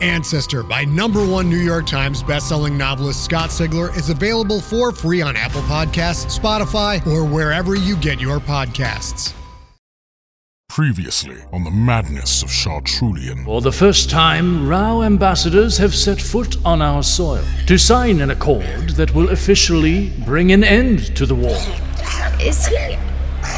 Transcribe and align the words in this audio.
Ancestor 0.00 0.62
by 0.62 0.84
number 0.84 1.24
one 1.26 1.48
New 1.48 1.58
York 1.58 1.86
Times 1.86 2.22
bestselling 2.22 2.76
novelist 2.76 3.24
Scott 3.24 3.50
Sigler 3.50 3.94
is 3.96 4.10
available 4.10 4.60
for 4.60 4.92
free 4.92 5.22
on 5.22 5.36
Apple 5.36 5.62
Podcasts, 5.62 6.38
Spotify, 6.38 7.06
or 7.06 7.24
wherever 7.24 7.74
you 7.74 7.96
get 7.96 8.20
your 8.20 8.38
podcasts. 8.38 9.34
Previously 10.68 11.36
on 11.52 11.64
the 11.64 11.70
madness 11.70 12.42
of 12.44 12.48
Chartrulean. 12.48 13.44
For 13.44 13.60
the 13.60 13.72
first 13.72 14.08
time, 14.08 14.68
Rau 14.68 15.02
ambassadors 15.02 15.76
have 15.78 15.94
set 15.94 16.20
foot 16.20 16.56
on 16.64 16.80
our 16.80 17.02
soil 17.02 17.42
to 17.66 17.76
sign 17.76 18.20
an 18.20 18.30
accord 18.30 18.90
that 18.90 19.12
will 19.12 19.30
officially 19.30 20.10
bring 20.24 20.52
an 20.52 20.62
end 20.62 21.16
to 21.16 21.26
the 21.26 21.34
war. 21.34 21.58
Is 22.40 22.66
he 22.66 22.96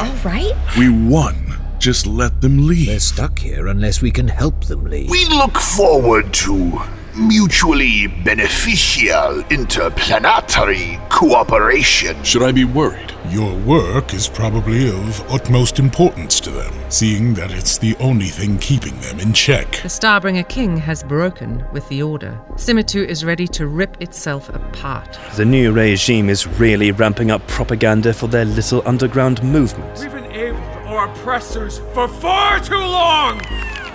all 0.01 0.13
right? 0.25 0.55
We 0.79 0.89
won. 0.89 1.52
Just 1.83 2.07
let 2.07 2.41
them 2.41 2.69
leave. 2.69 2.87
They're 2.87 3.01
stuck 3.01 3.41
here 3.41 3.67
unless 3.67 4.01
we 4.01 4.13
can 4.13 4.29
help 4.29 4.67
them 4.67 4.85
leave. 4.85 5.11
We 5.11 5.25
look 5.25 5.57
forward 5.57 6.33
to 6.35 6.81
mutually 7.19 8.07
beneficial 8.07 9.41
interplanetary 9.51 11.01
cooperation. 11.11 12.23
Should 12.23 12.45
I 12.45 12.53
be 12.53 12.65
worried? 12.65 13.13
Your 13.31 13.59
work 13.59 14.15
is 14.15 14.29
probably 14.29 14.91
of 14.91 15.29
utmost 15.29 15.81
importance 15.81 16.39
to 16.43 16.51
them, 16.51 16.73
seeing 16.89 17.35
that 17.35 17.51
it's 17.51 17.79
the 17.79 17.97
only 17.97 18.27
thing 18.27 18.59
keeping 18.59 18.97
them 19.01 19.19
in 19.19 19.33
check. 19.33 19.69
The 19.83 19.89
Starbringer 19.89 20.49
King 20.49 20.77
has 20.77 21.03
broken 21.03 21.65
with 21.73 21.89
the 21.89 22.01
Order. 22.01 22.41
Simitu 22.53 23.05
is 23.05 23.25
ready 23.25 23.49
to 23.49 23.67
rip 23.67 24.01
itself 24.01 24.49
apart. 24.51 25.19
The 25.35 25.45
new 25.45 25.73
regime 25.73 26.31
is 26.31 26.47
really 26.47 26.93
ramping 26.93 27.33
up 27.33 27.45
propaganda 27.49 28.15
for 28.15 28.29
their 28.29 28.45
little 28.45 28.87
underground 28.87 29.43
movement. 29.43 29.99
We've 29.99 30.15
enabled 30.15 30.72
our 30.93 31.11
oppressors 31.11 31.79
for 31.95 32.07
far 32.07 32.61
too 32.61 32.75
long! 32.75 33.41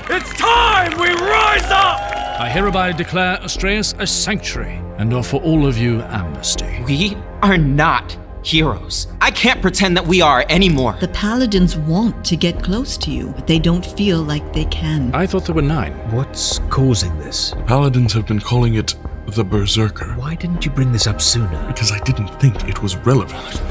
It's 0.10 0.34
time 0.34 0.98
we 1.00 1.10
rise 1.10 1.64
up! 1.66 2.00
I 2.40 2.50
hereby 2.50 2.92
declare 2.92 3.38
Astraeus 3.38 3.94
a 4.00 4.08
sanctuary 4.08 4.82
and 4.98 5.14
offer 5.14 5.38
all 5.38 5.68
of 5.68 5.78
you 5.78 6.02
amnesty. 6.02 6.82
We 6.86 7.16
are 7.44 7.58
not 7.58 8.18
heroes. 8.44 9.08
I 9.22 9.30
can't 9.30 9.62
pretend 9.62 9.96
that 9.98 10.08
we 10.08 10.22
are 10.22 10.44
anymore. 10.50 10.98
The 11.00 11.10
paladins 11.10 11.78
want 11.78 12.26
to 12.26 12.36
get 12.36 12.64
close 12.64 12.98
to 13.00 13.12
you, 13.12 13.32
but 13.36 13.46
they 13.46 13.60
don't 13.60 13.86
feel 13.86 14.24
like 14.24 14.52
they 14.54 14.66
can. 14.66 15.14
I 15.14 15.28
thought 15.28 15.46
there 15.46 15.56
were 15.56 15.62
nine. 15.62 15.94
What's 16.12 16.60
causing 16.70 17.16
this? 17.20 17.54
Paladins 17.68 18.14
have 18.14 18.26
been 18.26 18.40
calling 18.40 18.76
it 18.76 18.96
the 19.28 19.44
Berserker. 19.44 20.14
Why 20.14 20.34
didn't 20.34 20.66
you 20.66 20.72
bring 20.72 20.92
this 20.92 21.06
up 21.06 21.22
sooner? 21.22 21.64
Because 21.68 21.92
I 21.92 22.00
didn't 22.00 22.30
think 22.40 22.68
it 22.68 22.82
was 22.82 22.96
relevant. 22.98 23.62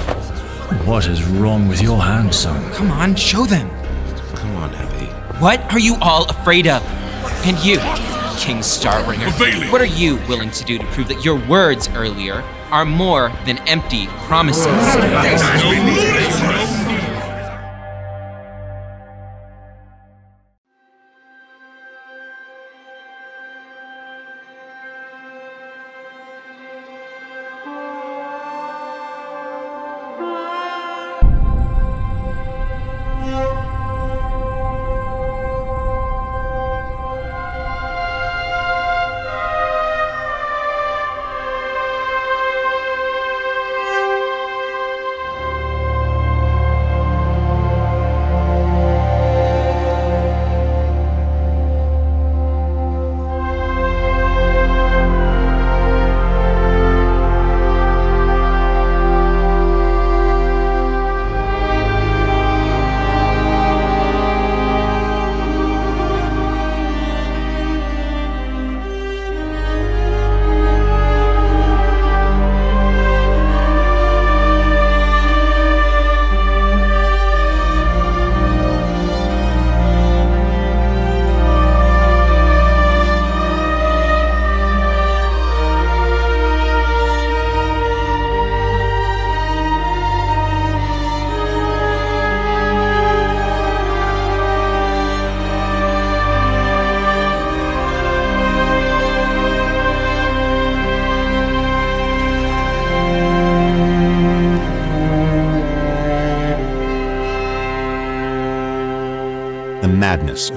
What 0.85 1.07
is 1.07 1.23
wrong 1.25 1.69
with 1.69 1.81
your 1.81 2.03
hand, 2.03 2.35
son? 2.35 2.73
Come 2.73 2.91
on, 2.91 3.15
show 3.15 3.45
them. 3.47 3.69
Come 4.35 4.57
on, 4.57 4.71
Heavy. 4.71 5.07
What 5.39 5.61
are 5.73 5.79
you 5.79 5.97
all 6.01 6.29
afraid 6.29 6.67
of? 6.67 6.83
And 7.47 7.57
you, 7.65 7.79
King 8.39 8.59
Starbringer, 8.59 9.29
Havelion. 9.29 9.71
what 9.71 9.81
are 9.81 9.85
you 9.85 10.17
willing 10.29 10.51
to 10.51 10.65
do 10.65 10.77
to 10.79 10.85
prove 10.87 11.07
that 11.09 11.25
your 11.25 11.37
words 11.49 11.89
earlier 11.91 12.43
are 12.73 12.85
more 12.85 13.31
than 13.45 13.59
empty 13.69 14.09
promises? 14.27 14.67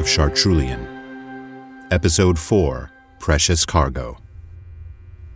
Chartrulean. 0.09 0.87
Episode 1.91 2.39
4 2.39 2.89
Precious 3.19 3.63
Cargo. 3.63 4.17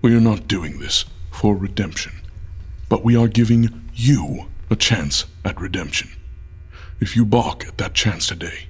We 0.02 0.16
are 0.16 0.20
not 0.20 0.48
doing 0.48 0.80
this 0.80 1.06
for 1.30 1.56
redemption, 1.56 2.14
but 2.90 3.04
we 3.04 3.16
are 3.16 3.28
giving 3.28 3.84
you 3.94 4.48
a 4.72 4.76
chance 4.76 5.26
at 5.46 5.62
redemption. 5.62 6.10
If 7.00 7.16
you 7.16 7.24
balk 7.24 7.68
at 7.68 7.78
that 7.78 7.94
chance 7.94 8.26
today, 8.26 8.68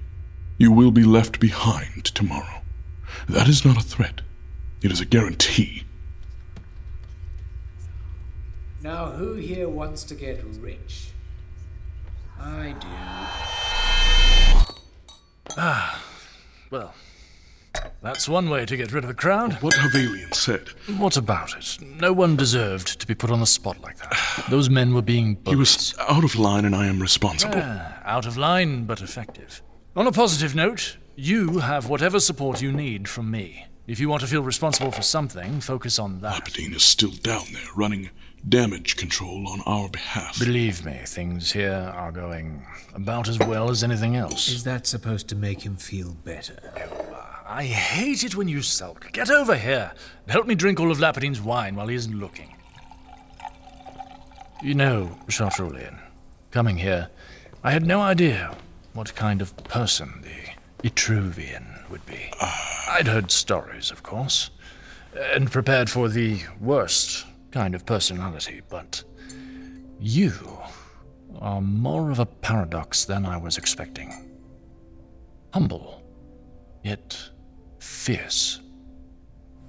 you 0.57 0.73
will 0.73 0.91
be 0.91 1.05
left 1.05 1.39
behind 1.39 2.03
tomorrow. 2.03 2.63
That 3.29 3.47
is 3.47 3.63
not 3.63 3.77
a 3.77 3.87
threat, 3.87 4.19
it 4.81 4.91
is 4.91 4.99
a 4.99 5.05
guarantee. 5.05 5.85
Now, 8.81 9.11
who 9.11 9.35
here 9.35 9.69
wants 9.69 10.03
to 10.03 10.15
get 10.15 10.43
rich? 10.59 11.11
I 12.37 12.75
do. 12.77 13.62
Ah, 15.57 16.03
well, 16.71 16.93
that's 18.01 18.27
one 18.29 18.49
way 18.49 18.65
to 18.65 18.77
get 18.77 18.91
rid 18.91 19.03
of 19.03 19.09
a 19.09 19.13
crowd. 19.13 19.53
What 19.61 19.73
Havelion 19.73 20.33
said. 20.33 20.69
What 20.97 21.17
about 21.17 21.55
it? 21.57 21.77
No 21.81 22.13
one 22.13 22.35
deserved 22.35 22.99
to 22.99 23.07
be 23.07 23.15
put 23.15 23.31
on 23.31 23.39
the 23.39 23.45
spot 23.45 23.79
like 23.81 23.97
that. 23.97 24.45
Those 24.49 24.69
men 24.69 24.93
were 24.93 25.01
being 25.01 25.37
He 25.45 25.55
was 25.55 25.93
out 25.99 26.23
of 26.23 26.35
line 26.35 26.65
and 26.65 26.75
I 26.75 26.87
am 26.87 27.01
responsible. 27.01 27.55
Ah, 27.57 27.99
out 28.05 28.25
of 28.25 28.37
line, 28.37 28.85
but 28.85 29.01
effective. 29.01 29.61
On 29.95 30.07
a 30.07 30.11
positive 30.11 30.55
note, 30.55 30.97
you 31.15 31.59
have 31.59 31.89
whatever 31.89 32.19
support 32.19 32.61
you 32.61 32.71
need 32.71 33.07
from 33.07 33.29
me. 33.29 33.67
If 33.85 33.99
you 33.99 34.07
want 34.07 34.21
to 34.21 34.27
feel 34.27 34.41
responsible 34.43 34.91
for 34.91 35.01
something, 35.01 35.59
focus 35.59 35.99
on 35.99 36.21
that. 36.21 36.45
Lapadine 36.45 36.73
is 36.75 36.83
still 36.83 37.11
down 37.11 37.43
there 37.51 37.67
running 37.75 38.09
damage 38.47 38.97
control 38.97 39.47
on 39.47 39.61
our 39.65 39.89
behalf. 39.89 40.37
Believe 40.39 40.85
me, 40.85 40.99
things 41.05 41.51
here 41.51 41.91
are 41.95 42.11
going 42.11 42.65
about 42.93 43.27
as 43.29 43.39
well 43.39 43.69
as 43.69 43.83
anything 43.83 44.15
else. 44.15 44.49
Is 44.49 44.63
that 44.63 44.85
supposed 44.85 45.27
to 45.29 45.35
make 45.35 45.61
him 45.61 45.75
feel 45.75 46.13
better? 46.23 46.59
Oh, 46.77 47.13
uh, 47.13 47.25
I 47.45 47.63
hate 47.65 48.23
it 48.23 48.35
when 48.35 48.47
you 48.47 48.61
sulk. 48.61 49.11
Get 49.13 49.29
over 49.29 49.55
here 49.55 49.93
and 50.23 50.31
help 50.31 50.47
me 50.47 50.55
drink 50.55 50.79
all 50.79 50.91
of 50.91 50.99
Lapadine's 50.99 51.41
wine 51.41 51.75
while 51.75 51.87
he 51.87 51.95
isn't 51.95 52.19
looking. 52.19 52.55
You 54.61 54.75
know, 54.75 55.17
Chartrulean, 55.27 55.99
coming 56.51 56.77
here, 56.77 57.09
I 57.63 57.71
had 57.71 57.85
no 57.85 58.01
idea 58.01 58.55
what 58.93 59.15
kind 59.15 59.41
of 59.41 59.55
person 59.63 60.23
the 60.23 60.87
Etruvian 60.89 61.89
would 61.89 62.05
be. 62.05 62.31
Ah. 62.41 62.73
I'd 62.89 63.07
heard 63.07 63.31
stories, 63.31 63.89
of 63.89 64.03
course, 64.03 64.51
and 65.15 65.51
prepared 65.51 65.89
for 65.89 66.09
the 66.09 66.41
worst 66.59 67.25
kind 67.53 67.75
of 67.75 67.85
personality, 67.85 68.61
but 68.67 69.03
You 69.99 70.33
are 71.39 71.61
more 71.61 72.11
of 72.11 72.19
a 72.19 72.25
paradox 72.25 73.05
than 73.05 73.25
I 73.25 73.37
was 73.37 73.57
expecting. 73.57 74.11
Humble, 75.53 76.03
yet 76.83 77.17
fierce. 77.79 78.59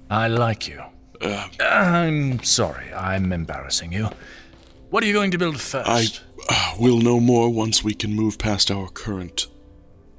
I 0.09 0.27
like 0.27 0.67
you. 0.67 0.81
Uh, 1.21 1.47
I'm 1.61 2.43
sorry, 2.43 2.91
I'm 2.93 3.31
embarrassing 3.31 3.93
you. 3.93 4.09
What 4.89 5.03
are 5.03 5.07
you 5.07 5.13
going 5.13 5.31
to 5.31 5.37
build 5.37 5.59
first? 5.61 5.89
I 5.89 6.05
uh, 6.49 6.75
will 6.79 6.99
know 6.99 7.19
more 7.19 7.49
once 7.49 7.83
we 7.83 7.93
can 7.93 8.13
move 8.13 8.37
past 8.37 8.69
our 8.69 8.89
current 8.89 9.47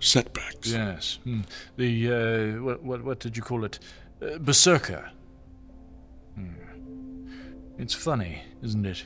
setbacks. 0.01 0.73
Yes. 0.73 1.19
hmm. 1.25 1.43
The, 1.77 1.91
uh, 2.59 2.63
what, 2.63 2.83
what, 2.83 3.05
what 3.05 3.21
did 3.21 3.37
you 3.37 3.43
call 3.43 3.65
it? 3.65 3.79
Uh, 4.23 4.39
Berserker. 4.39 5.11
Hmm. 6.35 6.66
It's 7.79 7.95
funny, 7.95 8.43
isn't 8.63 8.87
it? 8.87 9.05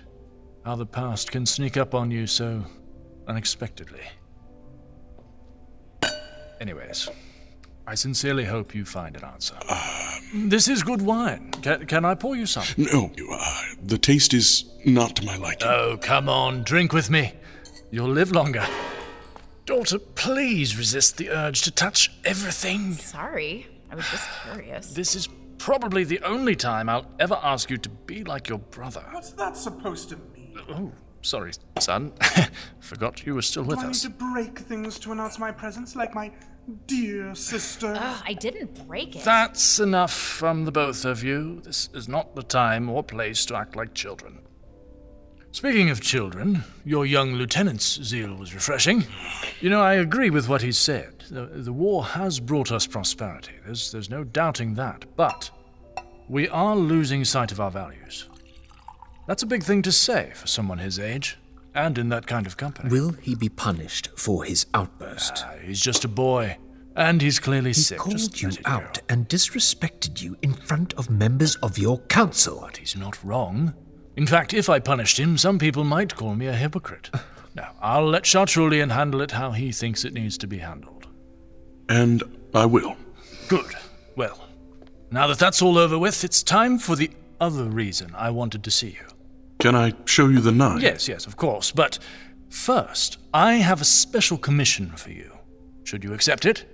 How 0.65 0.77
the 0.77 0.87
past 0.87 1.33
can 1.33 1.45
sneak 1.47 1.77
up 1.77 1.95
on 1.95 2.11
you 2.11 2.27
so 2.27 2.65
unexpectedly. 3.27 4.03
Anyways, 6.61 7.09
I 7.87 7.95
sincerely 7.95 8.45
hope 8.45 8.75
you 8.75 8.85
find 8.85 9.17
an 9.17 9.25
answer. 9.25 9.57
this 10.35 10.69
is 10.69 10.83
good 10.83 11.03
wine. 11.03 11.51
Can, 11.63 11.87
can 11.87 12.05
I 12.05 12.15
pour 12.15 12.37
you 12.37 12.47
some? 12.47 12.65
No, 12.77 13.11
you, 13.17 13.29
uh, 13.33 13.63
the 13.83 13.99
taste 13.99 14.35
is 14.35 14.71
not 14.85 15.17
to 15.17 15.25
my 15.25 15.37
liking. 15.37 15.67
Oh, 15.67 15.99
come 16.01 16.29
on, 16.29 16.63
drink 16.63 16.93
with 16.93 17.11
me. 17.11 17.33
You'll 17.91 18.11
live 18.11 18.31
longer. 18.31 18.67
Daughter, 19.65 19.99
please 19.99 20.77
resist 20.77 21.17
the 21.17 21.31
urge 21.31 21.63
to 21.63 21.71
touch 21.71 22.13
everything. 22.25 22.93
Sorry, 22.93 23.67
I 23.91 23.95
was 23.95 24.09
just 24.11 24.29
curious. 24.45 24.93
This 24.93 25.17
is 25.17 25.29
probably 25.61 26.05
the 26.05 26.21
only 26.23 26.57
time 26.57 26.89
I'll 26.89 27.07
ever 27.19 27.39
ask 27.43 27.71
you 27.71 27.77
to 27.77 27.89
be 27.89 28.25
like 28.25 28.49
your 28.49 28.59
brother. 28.59 29.05
What's 29.13 29.31
that 29.33 29.57
supposed 29.57 30.09
to 30.09 30.17
mean? 30.35 30.59
Oh, 30.71 30.91
sorry, 31.23 31.53
son. 31.79 32.13
Forgot 32.81 33.27
you 33.27 33.35
were 33.35 33.43
still 33.43 33.65
with 33.65 33.79
Do 33.79 33.87
I 33.87 33.91
us. 33.91 34.03
need 34.05 34.11
to 34.11 34.17
break 34.19 34.59
things 34.59 34.99
to 35.01 35.13
announce 35.13 35.39
my 35.39 35.53
presence 35.53 35.95
like 35.95 36.15
my 36.15 36.33
dear 36.87 37.35
sister? 37.35 37.95
Ugh, 37.95 38.23
I 38.27 38.33
didn't 38.33 38.89
break 38.89 39.17
it. 39.17 39.23
That's 39.25 39.79
enough 39.79 40.15
from 40.15 40.65
the 40.65 40.73
both 40.73 41.05
of 41.05 41.23
you. 41.23 41.61
This 41.61 41.91
is 41.93 42.09
not 42.09 42.35
the 42.35 42.43
time 42.43 42.89
or 42.89 43.03
place 43.03 43.45
to 43.47 43.57
act 43.57 43.77
like 43.77 43.93
children. 43.93 44.39
Speaking 45.53 45.91
of 45.91 46.01
children, 46.01 46.65
your 46.85 47.05
young 47.05 47.35
lieutenant's 47.35 48.01
zeal 48.03 48.35
was 48.35 48.55
refreshing. 48.55 49.05
You 49.61 49.69
know, 49.69 49.83
I 49.83 49.95
agree 49.95 50.31
with 50.31 50.49
what 50.49 50.63
he 50.63 50.73
said. 50.73 51.20
The, 51.31 51.47
the 51.47 51.73
war 51.73 52.05
has 52.05 52.41
brought 52.41 52.73
us 52.73 52.87
prosperity. 52.87 53.53
There's, 53.65 53.93
there's 53.93 54.11
no 54.11 54.25
doubting 54.25 54.75
that. 54.75 55.05
But 55.17 55.51
we 56.29 56.49
are 56.49 56.77
losing 56.77 57.25
sight 57.25 57.53
of 57.53 57.61
our 57.61 57.71
values. 57.71 58.29
That's 59.27 59.43
a 59.45 59.47
big 59.47 59.63
thing 59.63 59.83
to 59.83 59.93
say 59.93 60.33
for 60.35 60.49
someone 60.49 60.79
his 60.79 60.99
age, 60.99 61.39
and 61.73 61.97
in 61.99 62.09
that 62.09 62.27
kind 62.27 62.47
of 62.47 62.57
company. 62.57 62.91
Will 62.91 63.13
he 63.13 63.37
be 63.37 63.49
punished 63.49 64.09
for 64.17 64.43
his 64.45 64.67
outburst? 64.75 65.45
Ah, 65.47 65.55
he's 65.65 65.81
just 65.81 66.05
a 66.05 66.09
boy, 66.09 66.57
and 66.97 67.23
he's 67.23 67.39
clearly 67.39 67.71
he 67.71 67.75
sick. 67.75 67.99
He 67.99 68.03
called 68.03 68.17
Just 68.19 68.43
you 68.43 68.49
it 68.49 68.63
go. 68.65 68.73
out 68.73 68.99
and 69.09 69.29
disrespected 69.29 70.21
you 70.21 70.37
in 70.43 70.55
front 70.55 70.95
of 70.95 71.11
members 71.11 71.55
of 71.57 71.79
your 71.79 71.99
council. 72.09 72.59
But 72.63 72.79
he's 72.79 72.97
not 72.97 73.23
wrong. 73.23 73.73
In 74.17 74.27
fact, 74.27 74.53
if 74.53 74.69
I 74.69 74.81
punished 74.81 75.17
him, 75.19 75.39
some 75.39 75.61
people 75.61 75.85
might 75.85 76.17
call 76.17 76.35
me 76.35 76.47
a 76.47 76.55
hypocrite. 76.55 77.11
Now, 77.53 77.73
I'll 77.83 78.07
let 78.07 78.23
Chartrulean 78.23 78.93
handle 78.93 79.21
it 79.23 79.33
how 79.33 79.51
he 79.51 79.73
thinks 79.73 80.05
it 80.05 80.15
needs 80.15 80.39
to 80.39 80.47
be 80.47 80.59
handled. 80.59 81.00
And 81.91 82.23
I 82.55 82.67
will. 82.67 82.97
Good. 83.49 83.75
Well, 84.17 84.49
now 85.11 85.27
that 85.27 85.39
that's 85.39 85.61
all 85.61 85.77
over 85.77 85.99
with, 85.99 86.23
it's 86.25 86.43
time 86.43 86.79
for 86.79 86.95
the 86.95 87.11
other 87.41 87.65
reason 87.65 88.15
I 88.17 88.31
wanted 88.31 88.63
to 88.65 88.71
see 88.71 88.91
you. 88.91 89.07
Can 89.59 89.75
I 89.75 89.93
show 90.05 90.29
you 90.29 90.41
the 90.41 90.53
knife? 90.53 90.81
Yes, 90.81 91.09
yes, 91.09 91.27
of 91.27 91.37
course. 91.37 91.73
But 91.73 91.99
first, 92.49 93.19
I 93.35 93.55
have 93.55 93.81
a 93.81 93.85
special 93.85 94.39
commission 94.39 94.91
for 94.97 95.11
you. 95.11 95.37
Should 95.83 96.05
you 96.05 96.15
accept 96.15 96.47
it? 96.47 96.65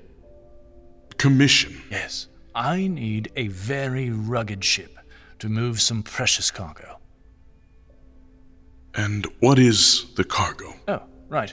Commission. 1.16 1.80
Yes. 1.90 2.28
I 2.54 2.86
need 2.86 3.32
a 3.36 3.48
very 3.48 4.10
rugged 4.10 4.62
ship 4.62 4.98
to 5.38 5.48
move 5.48 5.80
some 5.80 6.02
precious 6.02 6.50
cargo. 6.50 6.98
And 8.94 9.26
what 9.40 9.58
is 9.58 10.06
the 10.16 10.24
cargo? 10.24 10.74
Oh, 10.88 11.02
right. 11.28 11.52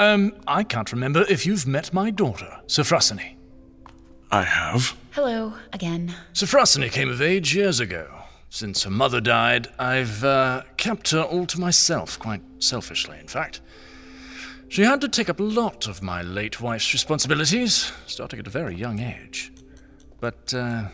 Um, 0.00 0.32
I 0.48 0.64
can't 0.64 0.90
remember 0.92 1.26
if 1.28 1.44
you've 1.44 1.66
met 1.66 1.92
my 1.92 2.10
daughter, 2.10 2.62
Sophrosyne. 2.66 3.36
I 4.30 4.44
have. 4.44 4.96
Hello, 5.10 5.52
again. 5.74 6.14
Sophrosyne 6.32 6.90
came 6.90 7.10
of 7.10 7.20
age 7.20 7.54
years 7.54 7.80
ago. 7.80 8.22
Since 8.48 8.84
her 8.84 8.90
mother 8.90 9.20
died, 9.20 9.68
I've 9.78 10.24
uh, 10.24 10.62
kept 10.78 11.10
her 11.10 11.20
all 11.20 11.44
to 11.44 11.60
myself, 11.60 12.18
quite 12.18 12.40
selfishly, 12.60 13.18
in 13.18 13.28
fact. 13.28 13.60
She 14.68 14.84
had 14.84 15.02
to 15.02 15.08
take 15.08 15.28
up 15.28 15.38
a 15.38 15.42
lot 15.42 15.86
of 15.86 16.00
my 16.00 16.22
late 16.22 16.62
wife's 16.62 16.94
responsibilities, 16.94 17.92
starting 18.06 18.38
at 18.38 18.46
a 18.46 18.50
very 18.50 18.74
young 18.74 19.00
age. 19.00 19.52
But 20.18 20.54
uh, 20.54 20.88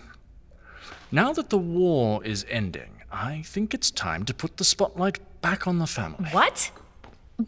now 1.12 1.32
that 1.32 1.50
the 1.50 1.58
war 1.58 2.24
is 2.24 2.44
ending, 2.50 3.02
I 3.12 3.42
think 3.42 3.72
it's 3.72 3.92
time 3.92 4.24
to 4.24 4.34
put 4.34 4.56
the 4.56 4.64
spotlight 4.64 5.20
back 5.42 5.68
on 5.68 5.78
the 5.78 5.86
family. 5.86 6.28
What? 6.30 6.72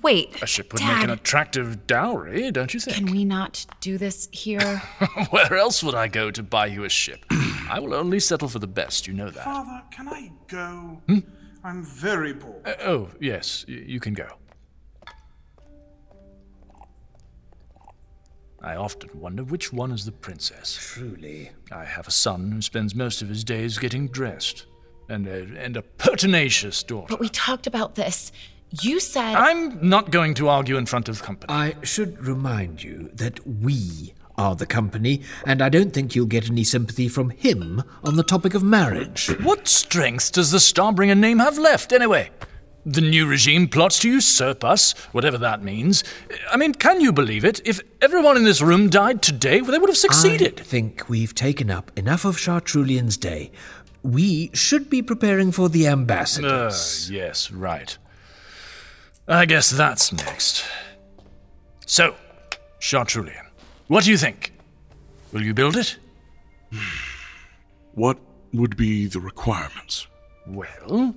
Wait. 0.03 0.43
A 0.43 0.47
ship 0.47 0.73
would 0.73 0.81
Dad, 0.81 0.97
make 0.97 1.05
an 1.05 1.11
attractive 1.11 1.87
dowry, 1.87 2.51
don't 2.51 2.75
you 2.75 2.81
think? 2.81 2.97
Can 2.99 3.07
we 3.07 3.25
not 3.25 3.65
do 3.81 3.97
this 3.97 4.29
here? 4.33 4.79
Where 5.31 5.57
else 5.57 5.83
would 5.83 5.95
I 5.95 6.09
go 6.09 6.31
to 6.31 6.43
buy 6.43 6.67
you 6.67 6.85
a 6.85 6.89
ship? 6.91 7.25
I 7.71 7.79
will 7.81 7.95
only 7.95 8.21
settle 8.21 8.49
for 8.49 8.59
the 8.59 8.67
best, 8.67 9.07
you 9.07 9.15
know 9.15 9.31
that. 9.31 9.45
Father, 9.45 9.83
can 9.91 10.09
I 10.09 10.31
go? 10.47 11.01
Hmm? 11.09 11.19
I'm 11.65 11.83
very 11.85 12.35
bored. 12.35 12.67
Uh, 12.67 12.75
oh, 12.85 13.09
yes, 13.21 13.65
y- 13.67 13.83
you 13.87 13.99
can 14.01 14.13
go. 14.15 14.29
I 18.61 18.75
often 18.75 19.09
wonder 19.15 19.45
which 19.45 19.73
one 19.73 19.93
is 19.93 20.05
the 20.05 20.13
princess. 20.13 20.77
Truly. 20.81 21.51
I 21.71 21.85
have 21.85 22.09
a 22.09 22.11
son 22.11 22.51
who 22.51 22.61
spends 22.61 22.95
most 22.95 23.23
of 23.23 23.29
his 23.29 23.45
days 23.45 23.79
getting 23.79 24.09
dressed, 24.09 24.67
and 25.09 25.27
a, 25.27 25.47
and 25.59 25.77
a 25.77 25.83
pertinacious 25.83 26.83
daughter. 26.83 27.07
but 27.09 27.21
we 27.21 27.29
talked 27.29 27.67
about 27.67 27.95
this. 27.95 28.33
You 28.83 29.01
said. 29.01 29.35
I'm 29.35 29.89
not 29.89 30.11
going 30.11 30.35
to 30.35 30.49
argue 30.49 30.77
in 30.77 30.87
front 30.87 31.09
of 31.09 31.19
the 31.19 31.25
company. 31.25 31.53
I 31.53 31.75
should 31.83 32.25
remind 32.27 32.83
you 32.83 33.11
that 33.15 33.47
we 33.47 34.15
are 34.37 34.55
the 34.55 34.67
company, 34.67 35.23
and 35.47 35.61
I 35.63 35.69
don't 35.69 35.93
think 35.93 36.15
you'll 36.15 36.27
get 36.27 36.49
any 36.51 36.65
sympathy 36.65 37.09
from 37.09 37.31
him 37.31 37.83
on 38.05 38.17
the 38.17 38.23
topic 38.23 38.55
of 38.55 38.63
marriage. 38.63 39.29
What 39.43 39.67
strength 39.67 40.33
does 40.33 40.51
the 40.51 40.59
Starbringer 40.59 41.19
name 41.19 41.39
have 41.41 41.59
left, 41.59 41.93
anyway? 41.93 42.31
The 42.87 43.01
new 43.01 43.27
regime 43.27 43.69
plots 43.69 43.99
to 44.01 44.09
usurp 44.09 44.63
us, 44.65 44.93
whatever 45.13 45.37
that 45.39 45.63
means. 45.65 46.05
I 46.51 46.57
mean, 46.57 46.73
can 46.73 47.01
you 47.01 47.13
believe 47.13 47.45
it? 47.45 47.61
If 47.67 47.81
everyone 48.01 48.37
in 48.37 48.45
this 48.45 48.63
room 48.63 48.89
died 48.89 49.23
today, 49.23 49.61
well, 49.61 49.73
they 49.73 49.79
would 49.79 49.91
have 49.91 49.97
succeeded. 49.97 50.61
I 50.61 50.63
think 50.63 51.09
we've 51.09 51.35
taken 51.35 51.71
up 51.71 51.91
enough 51.99 52.25
of 52.25 52.37
Chartrulean's 52.37 53.17
day. 53.17 53.51
We 54.03 54.51
should 54.55 54.89
be 54.89 55.03
preparing 55.03 55.51
for 55.53 55.69
the 55.69 55.89
Uh, 55.89 55.93
ambassadors. 55.93 57.11
yes, 57.11 57.51
right. 57.51 57.99
I 59.29 59.45
guess 59.45 59.71
that's 59.71 60.11
next. 60.11 60.65
So, 61.87 62.15
Chartrulean, 62.81 63.47
what 63.89 64.05
do 64.05 64.11
you 64.11 64.17
think? 64.17 64.53
Will 65.33 65.43
you 65.43 65.53
build 65.53 65.77
it? 65.77 65.99
Hmm. 66.73 66.79
What 67.93 68.19
would 68.55 68.77
be 68.77 69.07
the 69.07 69.21
requirements? 69.21 70.07
Well, 70.47 71.15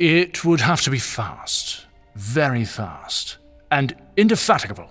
it 0.00 0.44
would 0.44 0.60
have 0.60 0.80
to 0.82 0.90
be 0.90 0.98
fast, 0.98 1.86
very 2.16 2.64
fast, 2.64 3.38
and 3.70 3.94
indefatigable. 4.16 4.88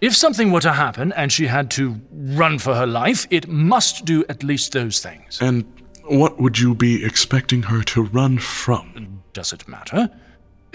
If 0.00 0.14
something 0.14 0.52
were 0.52 0.60
to 0.60 0.72
happen 0.72 1.12
and 1.12 1.32
she 1.32 1.48
had 1.48 1.70
to 1.72 2.00
run 2.12 2.60
for 2.60 2.76
her 2.76 2.86
life, 2.86 3.26
it 3.30 3.48
must 3.48 4.04
do 4.04 4.24
at 4.28 4.44
least 4.44 4.70
those 4.70 5.00
things. 5.00 5.38
And 5.40 5.64
what 6.04 6.40
would 6.40 6.60
you 6.60 6.76
be 6.76 7.04
expecting 7.04 7.64
her 7.64 7.82
to 7.82 8.04
run 8.04 8.38
from? 8.38 9.24
Does 9.32 9.52
it 9.52 9.66
matter? 9.66 10.08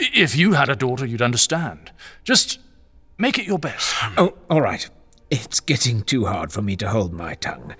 I- 0.03 0.09
If 0.13 0.35
you 0.35 0.53
had 0.53 0.69
a 0.69 0.75
daughter, 0.75 1.05
you'd 1.05 1.21
understand. 1.21 1.91
Just 2.23 2.59
make 3.17 3.37
it 3.39 3.45
your 3.45 3.59
best. 3.59 3.93
Oh, 4.17 4.33
all 4.49 4.61
right. 4.61 4.89
It's 5.29 5.59
getting 5.59 6.03
too 6.03 6.25
hard 6.25 6.51
for 6.51 6.61
me 6.61 6.75
to 6.77 6.89
hold 6.89 7.13
my 7.13 7.35
tongue. 7.35 7.75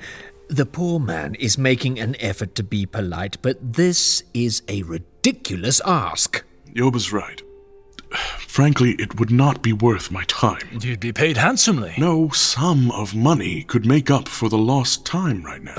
The 0.50 0.66
poor 0.66 1.00
man 1.00 1.36
is 1.36 1.58
making 1.58 2.00
an 2.00 2.16
effort 2.20 2.56
to 2.56 2.64
be 2.64 2.86
polite, 2.86 3.38
but 3.42 3.74
this 3.74 4.24
is 4.34 4.62
a 4.68 4.84
ridiculous 4.84 5.82
ask. 5.86 6.44
Yoba's 6.74 7.12
right. 7.14 7.42
Frankly, 8.48 8.92
it 9.00 9.20
would 9.20 9.32
not 9.32 9.64
be 9.64 9.74
worth 9.74 10.12
my 10.12 10.24
time. 10.26 10.62
You'd 10.82 11.00
be 11.00 11.12
paid 11.14 11.38
handsomely. 11.38 11.94
No 11.98 12.30
sum 12.30 12.92
of 12.92 13.16
money 13.16 13.64
could 13.64 13.86
make 13.86 14.12
up 14.12 14.28
for 14.28 14.50
the 14.50 14.58
lost 14.58 15.06
time 15.06 15.44
right 15.44 15.64
now. 15.64 15.78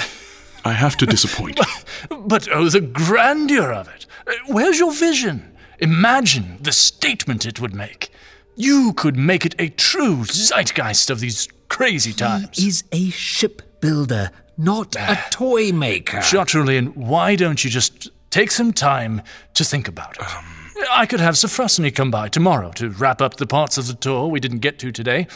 I 0.64 0.72
have 0.72 0.96
to 0.98 1.06
disappoint 1.06 1.58
you. 1.58 2.16
But 2.26 2.48
oh, 2.50 2.68
the 2.68 2.80
grandeur 2.80 3.72
of 3.72 3.86
it! 3.88 4.06
Where's 4.46 4.78
your 4.78 4.92
vision? 4.92 5.52
Imagine 5.84 6.56
the 6.62 6.72
statement 6.72 7.44
it 7.44 7.60
would 7.60 7.74
make. 7.74 8.08
You 8.56 8.94
could 8.94 9.18
make 9.18 9.44
it 9.44 9.54
a 9.58 9.68
true 9.68 10.24
zeitgeist 10.24 11.10
of 11.10 11.20
these 11.20 11.46
crazy 11.68 12.14
times. 12.14 12.56
He 12.58 12.68
is 12.68 12.84
a 12.90 13.10
shipbuilder, 13.10 14.30
not 14.56 14.96
a 14.96 15.06
ah. 15.10 15.26
toy 15.30 15.72
maker. 15.72 16.18
Chartrulean, 16.18 16.96
why 16.96 17.36
don't 17.36 17.62
you 17.62 17.68
just 17.68 18.08
take 18.30 18.50
some 18.50 18.72
time 18.72 19.20
to 19.52 19.62
think 19.62 19.86
about 19.86 20.16
it. 20.16 20.22
Um. 20.22 20.44
I 20.90 21.04
could 21.04 21.20
have 21.20 21.34
Sophrosyne 21.34 21.94
come 21.94 22.10
by 22.10 22.28
tomorrow 22.30 22.70
to 22.72 22.88
wrap 22.88 23.20
up 23.20 23.36
the 23.36 23.46
parts 23.46 23.76
of 23.76 23.86
the 23.86 23.94
tour 23.94 24.26
we 24.28 24.40
didn't 24.40 24.60
get 24.60 24.78
to 24.78 24.90
today, 24.90 25.26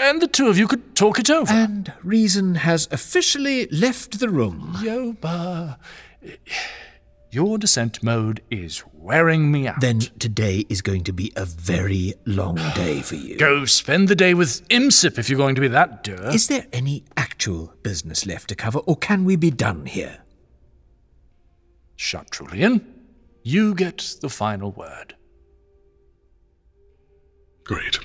and 0.00 0.20
the 0.20 0.26
two 0.26 0.48
of 0.48 0.58
you 0.58 0.66
could 0.66 0.96
talk 0.96 1.20
it 1.20 1.30
over. 1.30 1.52
And 1.52 1.92
Reason 2.02 2.56
has 2.56 2.88
officially 2.90 3.68
left 3.68 4.18
the 4.18 4.28
room. 4.28 4.72
Yoba, 4.78 5.78
your 7.34 7.58
descent 7.58 8.00
mode 8.00 8.40
is 8.48 8.84
wearing 8.92 9.50
me 9.50 9.66
out. 9.66 9.80
Then 9.80 9.98
today 9.98 10.64
is 10.68 10.80
going 10.82 11.02
to 11.02 11.12
be 11.12 11.32
a 11.34 11.44
very 11.44 12.14
long 12.24 12.54
day 12.76 13.02
for 13.02 13.16
you. 13.16 13.36
Go 13.36 13.64
spend 13.64 14.06
the 14.06 14.14
day 14.14 14.34
with 14.34 14.66
Imsip 14.68 15.18
if 15.18 15.28
you're 15.28 15.36
going 15.36 15.56
to 15.56 15.60
be 15.60 15.66
that 15.66 16.04
dur. 16.04 16.30
Is 16.30 16.46
there 16.46 16.68
any 16.72 17.04
actual 17.16 17.74
business 17.82 18.24
left 18.24 18.50
to 18.50 18.54
cover, 18.54 18.78
or 18.78 18.96
can 18.96 19.24
we 19.24 19.34
be 19.34 19.50
done 19.50 19.86
here? 19.86 20.22
Chartrulean, 21.98 22.84
you 23.42 23.74
get 23.74 24.14
the 24.20 24.28
final 24.28 24.70
word. 24.70 25.16
Great. 27.64 27.98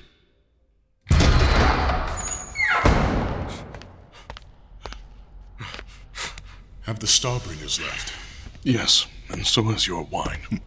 Have 6.81 6.99
the 6.99 7.05
Starbringers 7.05 7.79
left? 7.79 8.13
Yes, 8.63 9.05
and 9.29 9.45
so 9.45 9.69
is 9.71 9.87
your 9.87 10.03
wine. 10.03 10.61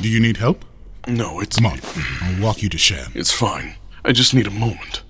Do 0.00 0.08
you 0.08 0.20
need 0.20 0.38
help? 0.38 0.64
No, 1.06 1.40
it's. 1.40 1.56
Come 1.56 1.66
on, 1.66 1.80
I'll 2.22 2.42
walk 2.42 2.62
you 2.62 2.68
to 2.68 2.78
Sham. 2.78 3.12
It's 3.14 3.32
fine. 3.32 3.76
I 4.04 4.12
just 4.12 4.34
need 4.34 4.46
a 4.46 4.50
moment. 4.50 5.02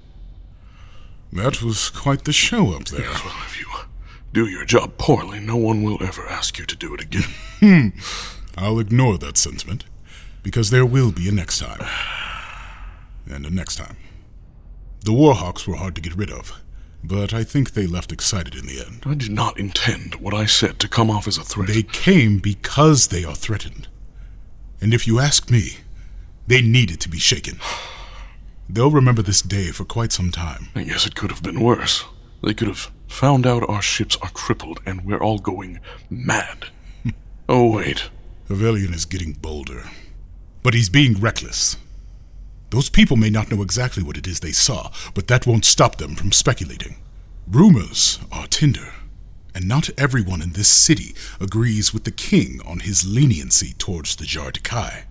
That 1.32 1.62
was 1.62 1.88
quite 1.90 2.24
the 2.24 2.32
show 2.32 2.72
up 2.74 2.84
there. 2.86 3.00
Yes, 3.00 3.24
well, 3.24 3.34
if 3.46 3.58
you 3.58 3.66
do 4.32 4.46
your 4.46 4.64
job 4.64 4.98
poorly, 4.98 5.40
no 5.40 5.56
one 5.56 5.82
will 5.82 6.02
ever 6.02 6.26
ask 6.28 6.58
you 6.58 6.66
to 6.66 6.76
do 6.76 6.94
it 6.94 7.00
again. 7.00 7.22
Hmm. 7.62 7.88
I'll 8.56 8.80
ignore 8.80 9.18
that 9.18 9.38
sentiment, 9.38 9.84
because 10.42 10.70
there 10.70 10.84
will 10.84 11.12
be 11.12 11.28
a 11.28 11.32
next 11.32 11.60
time. 11.60 11.80
And 13.30 13.46
a 13.46 13.50
next 13.50 13.76
time. 13.76 13.96
The 15.04 15.12
Warhawks 15.12 15.66
were 15.66 15.76
hard 15.76 15.94
to 15.94 16.00
get 16.00 16.16
rid 16.16 16.30
of, 16.30 16.60
but 17.04 17.32
I 17.32 17.44
think 17.44 17.72
they 17.72 17.86
left 17.86 18.12
excited 18.12 18.54
in 18.54 18.66
the 18.66 18.84
end. 18.84 19.02
I 19.04 19.14
did 19.14 19.30
not 19.30 19.58
intend 19.58 20.16
what 20.16 20.34
I 20.34 20.46
said 20.46 20.78
to 20.80 20.88
come 20.88 21.10
off 21.10 21.26
as 21.26 21.36
a 21.36 21.42
threat. 21.42 21.68
They 21.68 21.82
came 21.82 22.38
because 22.38 23.08
they 23.08 23.24
are 23.24 23.34
threatened. 23.34 23.88
And 24.80 24.94
if 24.94 25.06
you 25.06 25.18
ask 25.18 25.50
me, 25.50 25.78
they 26.46 26.62
needed 26.62 27.00
to 27.00 27.08
be 27.08 27.18
shaken. 27.18 27.58
They'll 28.68 28.90
remember 28.90 29.22
this 29.22 29.42
day 29.42 29.68
for 29.68 29.84
quite 29.84 30.12
some 30.12 30.30
time. 30.30 30.68
I 30.74 30.84
guess 30.84 31.06
it 31.06 31.14
could 31.14 31.30
have 31.30 31.42
been 31.42 31.60
worse. 31.60 32.04
They 32.42 32.54
could 32.54 32.68
have 32.68 32.90
found 33.06 33.46
out 33.46 33.68
our 33.68 33.82
ships 33.82 34.16
are 34.22 34.30
crippled 34.30 34.80
and 34.86 35.04
we're 35.04 35.22
all 35.22 35.38
going 35.38 35.80
mad. 36.08 36.66
oh, 37.48 37.70
wait. 37.70 38.10
Havelion 38.48 38.94
is 38.94 39.04
getting 39.04 39.32
bolder. 39.34 39.84
But 40.62 40.74
he's 40.74 40.88
being 40.88 41.20
reckless. 41.20 41.76
Those 42.72 42.88
people 42.88 43.18
may 43.18 43.28
not 43.28 43.50
know 43.50 43.60
exactly 43.60 44.02
what 44.02 44.16
it 44.16 44.26
is 44.26 44.40
they 44.40 44.50
saw, 44.52 44.90
but 45.12 45.28
that 45.28 45.46
won't 45.46 45.66
stop 45.66 45.96
them 45.96 46.16
from 46.16 46.32
speculating. 46.32 46.96
Rumors 47.46 48.18
are 48.32 48.46
tinder, 48.46 48.94
and 49.54 49.68
not 49.68 49.90
everyone 49.98 50.40
in 50.40 50.52
this 50.52 50.68
city 50.68 51.14
agrees 51.38 51.92
with 51.92 52.04
the 52.04 52.10
king 52.10 52.62
on 52.64 52.80
his 52.80 53.04
leniency 53.04 53.74
towards 53.76 54.16
the 54.16 54.24
Jardikai. 54.24 55.02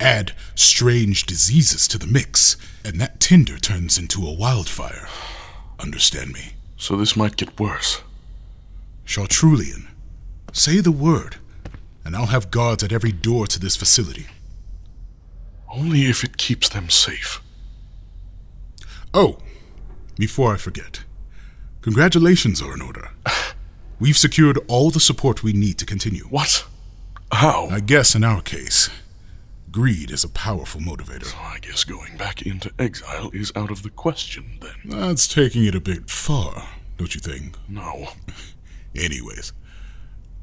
Add 0.00 0.32
strange 0.56 1.26
diseases 1.26 1.86
to 1.86 1.96
the 1.96 2.08
mix, 2.08 2.56
and 2.84 3.00
that 3.00 3.20
tinder 3.20 3.58
turns 3.58 3.96
into 3.96 4.26
a 4.26 4.34
wildfire. 4.34 5.06
Understand 5.78 6.32
me? 6.32 6.54
So 6.76 6.96
this 6.96 7.16
might 7.16 7.36
get 7.36 7.60
worse. 7.60 8.02
Chartrulean, 9.06 9.86
say 10.52 10.80
the 10.80 10.90
word, 10.90 11.36
and 12.04 12.16
I'll 12.16 12.34
have 12.34 12.50
guards 12.50 12.82
at 12.82 12.92
every 12.92 13.12
door 13.12 13.46
to 13.46 13.60
this 13.60 13.76
facility. 13.76 14.26
Only 15.72 16.06
if 16.06 16.24
it 16.24 16.36
keeps 16.36 16.68
them 16.68 16.90
safe. 16.90 17.40
Oh, 19.14 19.38
before 20.18 20.52
I 20.54 20.56
forget, 20.56 21.04
congratulations 21.80 22.60
are 22.60 22.74
in 22.74 22.82
order. 22.82 23.10
We've 24.00 24.16
secured 24.16 24.58
all 24.68 24.90
the 24.90 25.00
support 25.00 25.42
we 25.42 25.52
need 25.52 25.78
to 25.78 25.86
continue. 25.86 26.24
What? 26.24 26.64
How? 27.32 27.68
I 27.70 27.80
guess 27.80 28.14
in 28.14 28.24
our 28.24 28.40
case, 28.40 28.90
greed 29.70 30.10
is 30.10 30.24
a 30.24 30.28
powerful 30.28 30.80
motivator. 30.80 31.26
So 31.26 31.38
I 31.38 31.58
guess 31.60 31.84
going 31.84 32.16
back 32.16 32.42
into 32.42 32.72
exile 32.78 33.30
is 33.32 33.52
out 33.54 33.70
of 33.70 33.82
the 33.82 33.90
question 33.90 34.58
then. 34.60 34.74
That's 34.84 35.28
taking 35.28 35.64
it 35.64 35.74
a 35.74 35.80
bit 35.80 36.10
far, 36.10 36.68
don't 36.96 37.14
you 37.14 37.20
think? 37.20 37.56
No. 37.68 38.08
Anyways, 38.96 39.52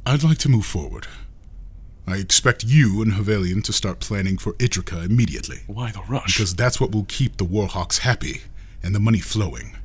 I'd 0.05 0.23
like 0.23 0.37
to 0.39 0.49
move 0.49 0.65
forward. 0.65 1.07
I 2.09 2.15
expect 2.17 2.63
you 2.63 3.01
and 3.01 3.13
Havelion 3.13 3.61
to 3.65 3.73
start 3.73 3.99
planning 3.99 4.37
for 4.37 4.53
Idrika 4.53 5.05
immediately. 5.05 5.59
Why 5.67 5.91
the 5.91 6.01
rush? 6.07 6.37
Because 6.37 6.55
that's 6.55 6.79
what 6.79 6.93
will 6.93 7.05
keep 7.09 7.35
the 7.35 7.43
Warhawks 7.43 7.99
happy 7.99 8.43
and 8.81 8.95
the 8.95 8.99
money 9.01 9.19
flowing. 9.19 9.75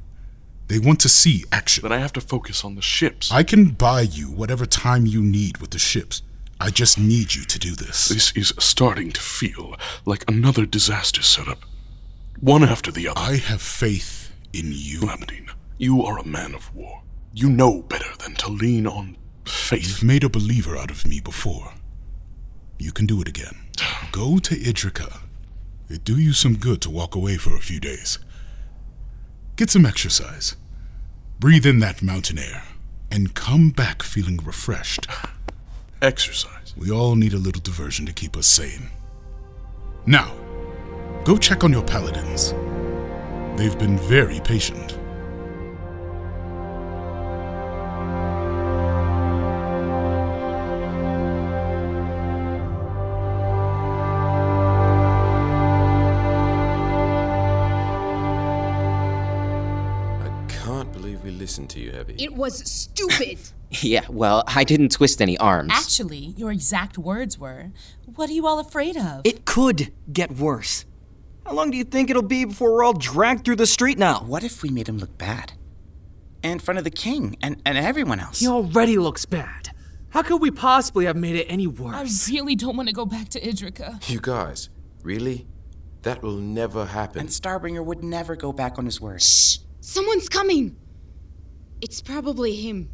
They 0.69 0.79
want 0.79 1.01
to 1.01 1.09
see 1.09 1.45
action. 1.51 1.83
Then 1.83 1.93
I 1.93 1.99
have 1.99 2.13
to 2.13 2.21
focus 2.21 2.65
on 2.65 2.77
the 2.77 2.81
ships. 2.81 3.33
I 3.33 3.43
can 3.43 3.71
buy 3.71 4.03
you 4.03 4.31
whatever 4.31 4.67
time 4.67 5.05
you 5.05 5.21
need 5.21 5.59
with 5.59 5.73
the 5.73 5.81
ships. 5.81 6.23
I 6.61 6.71
just 6.71 6.97
need 6.97 7.35
you 7.35 7.43
to 7.43 7.59
do 7.59 7.75
this. 7.75 8.09
This 8.09 8.33
is 8.37 8.55
starting 8.57 9.11
to 9.11 9.21
feel 9.21 9.75
like 10.07 10.25
another 10.31 10.65
disaster 10.65 11.23
setup. 11.23 11.65
One 12.39 12.63
after 12.63 12.93
the 12.93 13.09
other. 13.09 13.21
I 13.21 13.37
have 13.37 13.61
faith 13.61 14.33
in 14.53 14.71
you. 14.73 15.01
Lapadine, 15.01 15.51
you 15.77 16.05
are 16.05 16.19
a 16.19 16.25
man 16.25 16.55
of 16.55 16.73
war. 16.73 17.03
You 17.35 17.51
know 17.51 17.83
better 17.83 18.17
than 18.21 18.37
to 18.37 18.49
lean 18.49 18.87
on 18.87 19.17
faith. 19.45 19.89
You've 19.89 20.05
made 20.05 20.23
a 20.23 20.29
believer 20.29 20.77
out 20.77 20.93
of 20.93 21.05
me 21.05 21.19
before. 21.19 21.73
You 22.83 22.91
can 22.91 23.07
do 23.07 23.21
it 23.21 23.29
again. 23.29 23.55
Go 24.11 24.39
to 24.39 24.57
Idrika. 24.57 25.21
It'd 25.89 26.03
do 26.03 26.19
you 26.19 26.33
some 26.33 26.57
good 26.57 26.81
to 26.81 26.91
walk 26.91 27.15
away 27.15 27.37
for 27.37 27.55
a 27.55 27.61
few 27.61 27.79
days. 27.79 28.19
Get 29.55 29.71
some 29.71 29.87
exercise. 29.87 30.57
Breathe 31.39 31.65
in 31.65 31.79
that 31.79 32.03
mountain 32.03 32.41
air. 32.41 32.65
And 33.09 33.37
come 33.37 33.71
back 33.71 34.03
feeling 34.03 34.39
refreshed. 34.39 35.07
Exercise. 36.03 36.75
We 36.77 36.91
all 36.91 37.15
need 37.15 37.35
a 37.35 37.39
little 37.39 37.63
diversion 37.63 38.05
to 38.07 38.13
keep 38.13 38.37
us 38.37 38.49
sane. 38.49 38.91
Now, 40.05 40.35
go 41.25 41.37
check 41.37 41.63
on 41.63 41.73
your 41.73 41.85
paladins. 41.85 42.53
They've 43.57 43.79
been 43.79 43.97
very 43.97 44.41
patient. 44.41 44.99
Heavy. 61.93 62.15
It 62.19 62.35
was 62.35 62.59
stupid. 62.71 63.39
yeah, 63.71 64.05
well, 64.09 64.45
I 64.47 64.65
didn't 64.65 64.91
twist 64.91 65.21
any 65.21 65.37
arms. 65.39 65.71
Actually, 65.73 66.35
your 66.37 66.51
exact 66.51 66.99
words 66.99 67.39
were, 67.39 67.71
What 68.15 68.31
are 68.31 68.33
you 68.33 68.47
all 68.47 68.59
afraid 68.59 68.97
of? 68.97 69.23
It 69.25 69.45
could 69.45 69.93
get 70.13 70.33
worse. 70.33 70.85
How 71.45 71.53
long 71.53 71.71
do 71.71 71.77
you 71.77 71.85
think 71.85 72.09
it'll 72.09 72.23
be 72.23 72.45
before 72.45 72.73
we're 72.73 72.85
all 72.85 72.93
dragged 72.93 73.45
through 73.45 73.57
the 73.57 73.67
street 73.67 73.99
now? 73.99 74.21
What 74.21 74.45
if 74.45 74.63
we 74.63 74.69
made 74.69 74.89
him 74.89 74.99
look 74.99 75.19
bad? 75.19 75.53
In 76.43 76.59
front 76.59 76.79
of 76.79 76.85
the 76.85 76.91
king 76.91 77.37
and, 77.43 77.61
and 77.67 77.77
everyone 77.77 78.21
else. 78.21 78.41
He 78.41 78.49
already 78.49 78.97
looks 78.97 79.25
bad. 79.25 79.71
How 80.11 80.23
could 80.23 80.41
we 80.41 80.51
possibly 80.51 81.07
have 81.07 81.17
made 81.17 81.37
it 81.37 81.47
any 81.49 81.67
worse? 81.67 82.29
I 82.29 82.33
really 82.33 82.55
don't 82.55 82.77
want 82.77 82.89
to 82.89 82.95
go 82.95 83.07
back 83.07 83.29
to 83.31 83.41
Idrika. 83.41 84.09
You 84.11 84.21
guys, 84.21 84.69
really? 85.03 85.47
That 86.03 86.23
will 86.23 86.37
never 86.37 86.85
happen. 86.85 87.21
And 87.21 87.29
Starbringer 87.29 87.85
would 87.85 88.05
never 88.05 88.37
go 88.37 88.53
back 88.53 88.79
on 88.79 88.85
his 88.85 89.01
word. 89.01 89.23
Shh! 89.23 89.59
Someone's 89.81 90.29
coming! 90.29 90.77
It's 91.83 92.01
probably 92.01 92.55
him. 92.55 92.89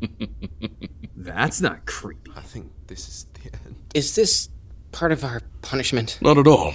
That's 1.14 1.60
not 1.60 1.84
creepy. 1.84 2.30
I 2.34 2.40
think 2.40 2.72
this 2.86 3.06
is 3.06 3.26
the 3.34 3.52
end. 3.66 3.76
Is 3.94 4.14
this 4.14 4.48
part 4.90 5.12
of 5.12 5.22
our 5.22 5.42
punishment? 5.60 6.18
Not 6.22 6.38
at 6.38 6.46
all. 6.46 6.72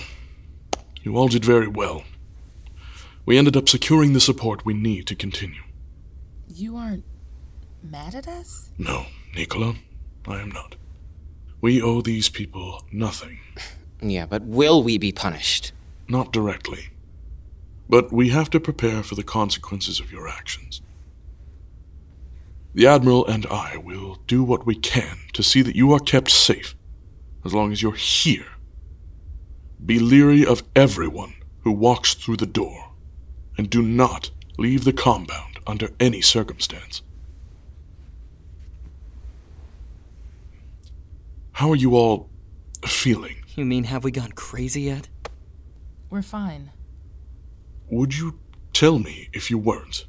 You 1.02 1.18
all 1.18 1.30
did 1.30 1.44
very 1.44 1.68
well. 1.68 2.04
We 3.26 3.40
ended 3.40 3.58
up 3.58 3.68
securing 3.68 4.14
the 4.14 4.20
support 4.20 4.68
we 4.68 4.76
need 4.76 5.08
to 5.08 5.16
continue. 5.16 5.64
You 6.54 6.76
aren't 6.76 7.06
mad 7.84 8.16
at 8.16 8.28
us? 8.28 8.70
No, 8.78 9.06
Nicola, 9.36 9.76
I 10.28 10.40
am 10.42 10.50
not. 10.52 10.76
We 11.62 11.82
owe 11.82 12.02
these 12.02 12.30
people 12.30 12.84
nothing. 12.92 13.40
Yeah, 14.02 14.28
but 14.28 14.44
will 14.44 14.82
we 14.82 14.98
be 14.98 15.12
punished? 15.12 15.74
Not 16.08 16.32
directly. 16.32 16.92
But 17.90 18.14
we 18.14 18.30
have 18.30 18.50
to 18.52 18.60
prepare 18.62 19.04
for 19.04 19.16
the 19.16 19.24
consequences 19.24 20.00
of 20.00 20.10
your 20.10 20.26
actions. 20.26 20.82
The 22.74 22.88
Admiral 22.88 23.28
and 23.28 23.46
I 23.48 23.76
will 23.76 24.20
do 24.26 24.42
what 24.42 24.66
we 24.66 24.76
can 24.76 25.18
to 25.34 25.44
see 25.44 25.62
that 25.64 25.76
you 25.76 25.92
are 25.92 26.00
kept 26.00 26.32
safe. 26.32 26.76
as 27.46 27.54
long 27.54 27.72
as 27.72 27.82
you're 27.82 27.94
here. 27.94 28.46
Be 29.86 30.00
leery 30.00 30.46
of 30.46 30.64
everyone 30.76 31.36
who 31.64 31.72
walks 31.72 32.14
through 32.14 32.38
the 32.38 32.46
door, 32.46 32.92
and 33.58 33.70
do 33.70 33.82
not 33.82 34.32
leave 34.58 34.84
the 34.84 34.94
compound 34.94 35.60
under 35.66 35.90
any 36.00 36.22
circumstance. 36.22 37.02
How 41.60 41.70
are 41.72 41.76
you 41.76 41.98
all 41.98 42.30
feeling? 42.86 43.44
You 43.58 43.66
mean 43.66 43.84
have 43.84 44.06
we 44.06 44.12
gone 44.12 44.32
crazy 44.32 44.84
yet? 44.84 45.10
We're 46.10 46.22
fine. 46.22 46.72
Would 47.90 48.18
you 48.18 48.40
tell 48.72 48.98
me 48.98 49.28
if 49.34 49.52
you 49.52 49.58
weren't? 49.58 50.06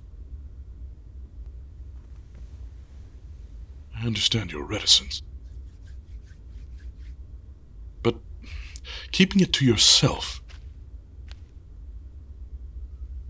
I 3.97 4.07
understand 4.07 4.53
your 4.53 4.63
reticence. 4.63 5.25
But 8.05 8.15
keeping 9.11 9.43
it 9.43 9.53
to 9.55 9.65
yourself. 9.65 10.41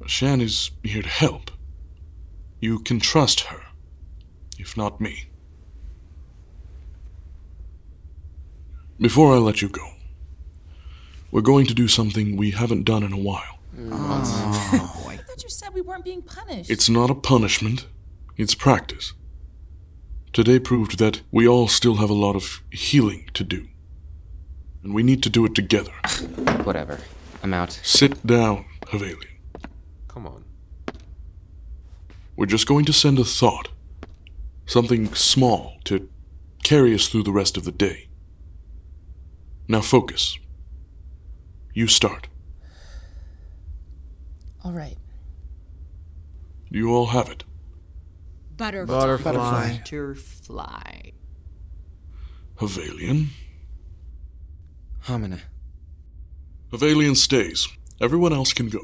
Shan 0.04 0.42
is 0.42 0.72
here 0.82 1.02
to 1.02 1.08
help. 1.08 1.50
You 2.60 2.80
can 2.80 3.00
trust 3.00 3.40
her, 3.44 3.62
if 4.58 4.76
not 4.76 5.00
me. 5.00 5.29
Before 9.00 9.32
I 9.32 9.38
let 9.38 9.62
you 9.62 9.70
go, 9.70 9.94
we're 11.30 11.40
going 11.40 11.64
to 11.64 11.72
do 11.72 11.88
something 11.88 12.36
we 12.36 12.50
haven't 12.50 12.84
done 12.84 13.02
in 13.02 13.14
a 13.14 13.18
while. 13.18 13.58
Oh. 13.88 15.06
I 15.08 15.16
thought 15.16 15.42
you 15.42 15.48
said 15.48 15.72
we 15.72 15.80
weren't 15.80 16.04
being 16.04 16.20
punished. 16.20 16.68
It's 16.68 16.90
not 16.90 17.08
a 17.08 17.14
punishment, 17.14 17.86
it's 18.36 18.54
practice. 18.54 19.14
Today 20.34 20.58
proved 20.58 20.98
that 20.98 21.22
we 21.30 21.48
all 21.48 21.66
still 21.66 21.96
have 21.96 22.10
a 22.10 22.14
lot 22.14 22.36
of 22.36 22.60
healing 22.70 23.30
to 23.32 23.42
do. 23.42 23.68
And 24.82 24.92
we 24.92 25.02
need 25.02 25.22
to 25.22 25.30
do 25.30 25.46
it 25.46 25.54
together. 25.54 25.92
Whatever. 26.64 26.98
I'm 27.42 27.54
out. 27.54 27.72
Sit 27.82 28.26
down, 28.26 28.66
Havelion. 28.88 29.38
Come 30.08 30.26
on. 30.26 30.44
We're 32.36 32.44
just 32.44 32.68
going 32.68 32.84
to 32.84 32.92
send 32.92 33.18
a 33.18 33.24
thought. 33.24 33.68
Something 34.66 35.14
small 35.14 35.78
to 35.84 36.06
carry 36.62 36.94
us 36.94 37.08
through 37.08 37.22
the 37.22 37.32
rest 37.32 37.56
of 37.56 37.64
the 37.64 37.72
day. 37.72 38.08
Now 39.70 39.80
focus. 39.80 40.36
You 41.74 41.86
start. 41.86 42.26
All 44.64 44.72
right. 44.72 44.96
You 46.70 46.92
all 46.92 47.06
have 47.06 47.28
it? 47.28 47.44
Butterfly. 48.56 48.92
Butterfly. 48.92 49.78
Butterfly. 49.78 51.10
Havelion? 52.56 53.26
Hamina. 55.04 55.38
Havelion 56.72 57.16
stays. 57.16 57.68
Everyone 58.00 58.32
else 58.32 58.52
can 58.52 58.70
go. 58.70 58.80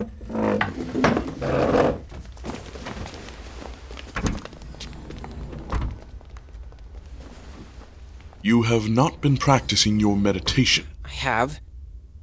You 8.47 8.63
have 8.63 8.89
not 8.89 9.21
been 9.21 9.39
practicing 9.39 9.99
your 9.99 10.17
meditation. 10.17 10.87
I 11.05 11.09
have. 11.09 11.59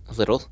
A 0.07 0.13
little. 0.13 0.43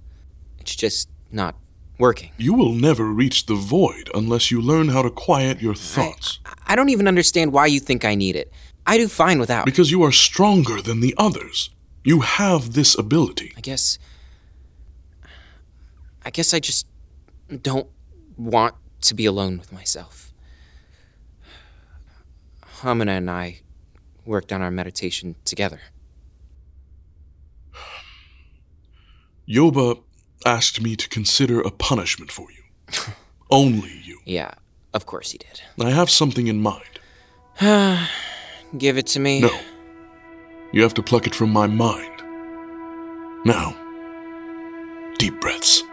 It's 0.59 0.75
just 0.75 1.07
not 1.31 1.55
working. 1.97 2.31
You 2.37 2.53
will 2.53 2.73
never 2.73 3.05
reach 3.05 3.45
the 3.45 3.55
void 3.55 4.09
unless 4.13 4.51
you 4.51 4.61
learn 4.61 4.89
how 4.89 5.01
to 5.01 5.09
quiet 5.09 5.61
your 5.61 5.73
thoughts. 5.73 6.39
I 6.67 6.75
don't 6.75 6.89
even 6.89 7.07
understand 7.07 7.53
why 7.53 7.67
you 7.67 7.79
think 7.79 8.03
I 8.03 8.15
need 8.15 8.35
it. 8.35 8.51
I 8.85 8.97
do 8.97 9.07
fine 9.07 9.39
without. 9.39 9.63
Because 9.63 9.91
you 9.91 10.03
are 10.03 10.11
stronger 10.11 10.81
than 10.81 10.99
the 10.99 11.15
others. 11.17 11.69
You 12.03 12.19
have 12.19 12.73
this 12.73 12.97
ability. 12.99 13.53
I 13.55 13.61
guess. 13.61 13.97
I 16.25 16.31
guess 16.31 16.53
I 16.53 16.59
just 16.59 16.85
don't 17.61 17.87
want 18.35 18.75
to 19.03 19.15
be 19.15 19.25
alone 19.25 19.57
with 19.57 19.71
myself. 19.71 20.33
Hamina 22.81 23.15
and 23.19 23.31
I 23.31 23.61
worked 24.25 24.51
on 24.51 24.61
our 24.61 24.71
meditation 24.71 25.35
together. 25.45 25.81
Yoba 29.47 30.01
asked 30.45 30.81
me 30.81 30.95
to 30.95 31.09
consider 31.09 31.61
a 31.61 31.71
punishment 31.71 32.31
for 32.31 32.47
you. 32.51 32.63
Only 33.49 34.01
you. 34.03 34.19
Yeah, 34.25 34.53
of 34.93 35.05
course 35.05 35.31
he 35.31 35.37
did. 35.37 35.61
I 35.79 35.91
have 35.91 36.09
something 36.09 36.47
in 36.47 36.61
mind. 36.61 36.99
Give 38.77 38.97
it 38.97 39.07
to 39.07 39.19
me. 39.19 39.41
No. 39.41 39.51
You 40.71 40.83
have 40.83 40.93
to 40.93 41.03
pluck 41.03 41.27
it 41.27 41.35
from 41.35 41.51
my 41.51 41.67
mind. 41.67 42.23
Now, 43.43 43.75
deep 45.17 45.39
breaths. 45.41 45.83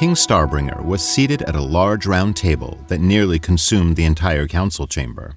King 0.00 0.14
Starbringer 0.14 0.82
was 0.82 1.06
seated 1.06 1.42
at 1.42 1.54
a 1.54 1.60
large 1.60 2.06
round 2.06 2.34
table 2.34 2.82
that 2.88 3.02
nearly 3.02 3.38
consumed 3.38 3.96
the 3.96 4.06
entire 4.06 4.46
council 4.46 4.86
chamber. 4.86 5.34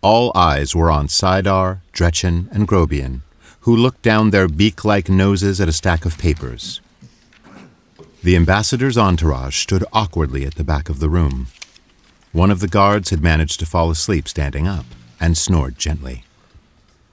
All 0.00 0.32
eyes 0.34 0.74
were 0.74 0.90
on 0.90 1.06
Sidar, 1.06 1.82
Dretchen, 1.92 2.48
and 2.50 2.66
Grobian, 2.66 3.20
who 3.60 3.76
looked 3.76 4.02
down 4.02 4.30
their 4.30 4.48
beak 4.48 4.84
like 4.84 5.08
noses 5.08 5.60
at 5.60 5.68
a 5.68 5.72
stack 5.72 6.04
of 6.04 6.18
papers. 6.18 6.80
The 8.24 8.34
ambassador's 8.34 8.98
entourage 8.98 9.58
stood 9.58 9.84
awkwardly 9.92 10.44
at 10.44 10.56
the 10.56 10.64
back 10.64 10.88
of 10.88 10.98
the 10.98 11.08
room. 11.08 11.46
One 12.32 12.50
of 12.50 12.58
the 12.58 12.66
guards 12.66 13.10
had 13.10 13.22
managed 13.22 13.60
to 13.60 13.66
fall 13.66 13.88
asleep 13.88 14.26
standing 14.26 14.66
up 14.66 14.86
and 15.20 15.38
snored 15.38 15.78
gently. 15.78 16.24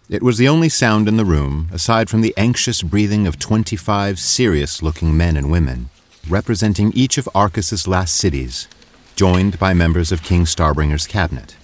It 0.10 0.23
was 0.23 0.39
the 0.39 0.47
only 0.47 0.69
sound 0.69 1.08
in 1.08 1.17
the 1.17 1.23
room, 1.23 1.69
aside 1.71 2.10
from 2.10 2.21
the 2.21 2.34
anxious 2.36 2.82
breathing 2.82 3.28
of 3.28 3.38
25 3.38 4.17
serious 4.17 4.82
looking 4.82 5.15
men 5.15 5.38
and 5.38 5.52
women, 5.52 5.91
representing 6.27 6.91
each 6.93 7.17
of 7.17 7.29
Arcus's 7.34 7.88
last 7.88 8.15
cities, 8.15 8.67
joined 9.15 9.60
by 9.60 9.73
members 9.73 10.12
of 10.12 10.23
King 10.23 10.45
Starbringer's 10.45 11.08
cabinet. 11.08 11.55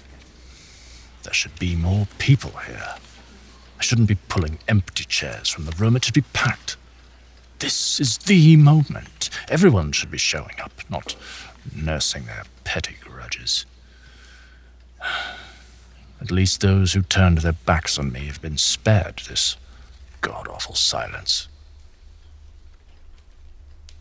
There 1.23 1.33
should 1.33 1.57
be 1.59 1.75
more 1.75 2.07
people 2.17 2.51
here. 2.67 2.95
I 3.77 3.81
shouldn't 3.81 4.07
be 4.07 4.17
pulling 4.29 4.59
empty 4.67 5.03
chairs 5.05 5.49
from 5.49 5.65
the 5.65 5.75
room. 5.77 5.95
It 5.95 6.05
should 6.05 6.13
be 6.13 6.21
packed. 6.21 6.77
This 7.59 7.99
is 7.99 8.17
the 8.19 8.55
moment. 8.57 9.29
Everyone 9.49 9.91
should 9.91 10.11
be 10.11 10.17
showing 10.17 10.59
up, 10.61 10.71
not 10.89 11.15
nursing 11.73 12.25
their 12.25 12.43
petty 12.63 12.95
grudges. 13.01 13.65
At 16.21 16.31
least 16.31 16.61
those 16.61 16.93
who 16.93 17.01
turned 17.01 17.39
their 17.39 17.53
backs 17.53 17.99
on 17.99 18.11
me 18.11 18.27
have 18.27 18.41
been 18.41 18.57
spared 18.57 19.21
this 19.27 19.57
god 20.21 20.47
awful 20.47 20.75
silence. 20.75 21.47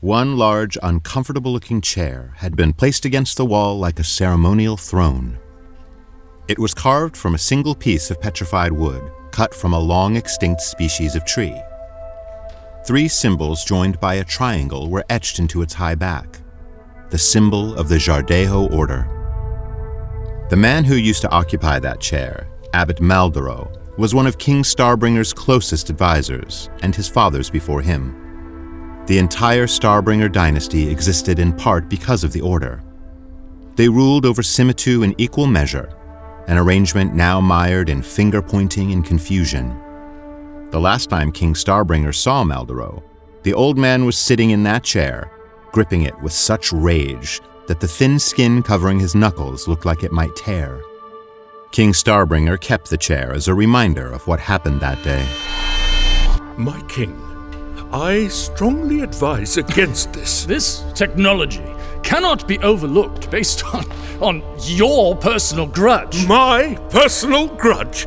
One 0.04 0.36
large, 0.36 0.76
uncomfortable 0.82 1.50
looking 1.50 1.80
chair 1.80 2.34
had 2.36 2.56
been 2.56 2.74
placed 2.74 3.06
against 3.06 3.38
the 3.38 3.46
wall 3.46 3.78
like 3.78 3.98
a 3.98 4.04
ceremonial 4.04 4.76
throne. 4.76 5.38
It 6.46 6.58
was 6.58 6.74
carved 6.74 7.16
from 7.16 7.34
a 7.34 7.38
single 7.38 7.74
piece 7.74 8.10
of 8.10 8.20
petrified 8.20 8.72
wood, 8.72 9.02
cut 9.30 9.54
from 9.54 9.72
a 9.72 9.78
long 9.78 10.16
extinct 10.16 10.60
species 10.60 11.14
of 11.14 11.24
tree. 11.24 11.58
Three 12.86 13.08
symbols 13.08 13.64
joined 13.64 13.98
by 13.98 14.16
a 14.16 14.24
triangle 14.24 14.90
were 14.90 15.06
etched 15.08 15.38
into 15.38 15.62
its 15.62 15.72
high 15.72 15.94
back 15.94 16.42
the 17.08 17.16
symbol 17.16 17.74
of 17.74 17.88
the 17.88 17.96
Jardejo 17.96 18.70
order. 18.74 19.08
The 20.50 20.56
man 20.56 20.84
who 20.84 20.96
used 20.96 21.22
to 21.22 21.30
occupy 21.30 21.78
that 21.78 22.02
chair, 22.02 22.46
Abbot 22.74 22.98
Maldoro, 22.98 23.96
was 23.96 24.14
one 24.14 24.26
of 24.26 24.36
King 24.36 24.64
Starbringer's 24.64 25.32
closest 25.32 25.88
advisors, 25.88 26.68
and 26.82 26.94
his 26.94 27.08
father's 27.08 27.48
before 27.48 27.80
him. 27.80 28.20
The 29.06 29.18
entire 29.18 29.66
Starbringer 29.66 30.32
dynasty 30.32 30.88
existed 30.88 31.38
in 31.38 31.52
part 31.52 31.90
because 31.90 32.24
of 32.24 32.32
the 32.32 32.40
Order. 32.40 32.82
They 33.76 33.88
ruled 33.88 34.24
over 34.24 34.40
Simitu 34.40 35.04
in 35.04 35.14
equal 35.18 35.46
measure, 35.46 35.94
an 36.46 36.56
arrangement 36.56 37.14
now 37.14 37.40
mired 37.40 37.90
in 37.90 38.02
finger 38.02 38.40
pointing 38.40 38.92
and 38.92 39.04
confusion. 39.04 39.78
The 40.70 40.80
last 40.80 41.10
time 41.10 41.32
King 41.32 41.52
Starbringer 41.52 42.14
saw 42.14 42.44
Maldoro, 42.44 43.02
the 43.42 43.52
old 43.52 43.76
man 43.76 44.06
was 44.06 44.16
sitting 44.16 44.50
in 44.50 44.62
that 44.62 44.84
chair, 44.84 45.30
gripping 45.70 46.02
it 46.02 46.18
with 46.22 46.32
such 46.32 46.72
rage 46.72 47.42
that 47.66 47.80
the 47.80 47.88
thin 47.88 48.18
skin 48.18 48.62
covering 48.62 48.98
his 48.98 49.14
knuckles 49.14 49.68
looked 49.68 49.84
like 49.84 50.02
it 50.02 50.12
might 50.12 50.34
tear. 50.34 50.82
King 51.72 51.92
Starbringer 51.92 52.58
kept 52.58 52.88
the 52.88 52.96
chair 52.96 53.34
as 53.34 53.48
a 53.48 53.54
reminder 53.54 54.10
of 54.10 54.26
what 54.26 54.40
happened 54.40 54.80
that 54.80 55.02
day. 55.02 55.26
My 56.56 56.80
king, 56.88 57.18
I 57.94 58.26
strongly 58.26 59.02
advise 59.02 59.56
against 59.56 60.12
this. 60.12 60.44
This 60.44 60.84
technology 60.94 61.62
cannot 62.02 62.48
be 62.48 62.58
overlooked 62.58 63.30
based 63.30 63.64
on, 63.72 63.84
on 64.20 64.42
your 64.62 65.14
personal 65.14 65.68
grudge. 65.68 66.26
My 66.26 66.74
personal 66.90 67.46
grudge? 67.46 68.06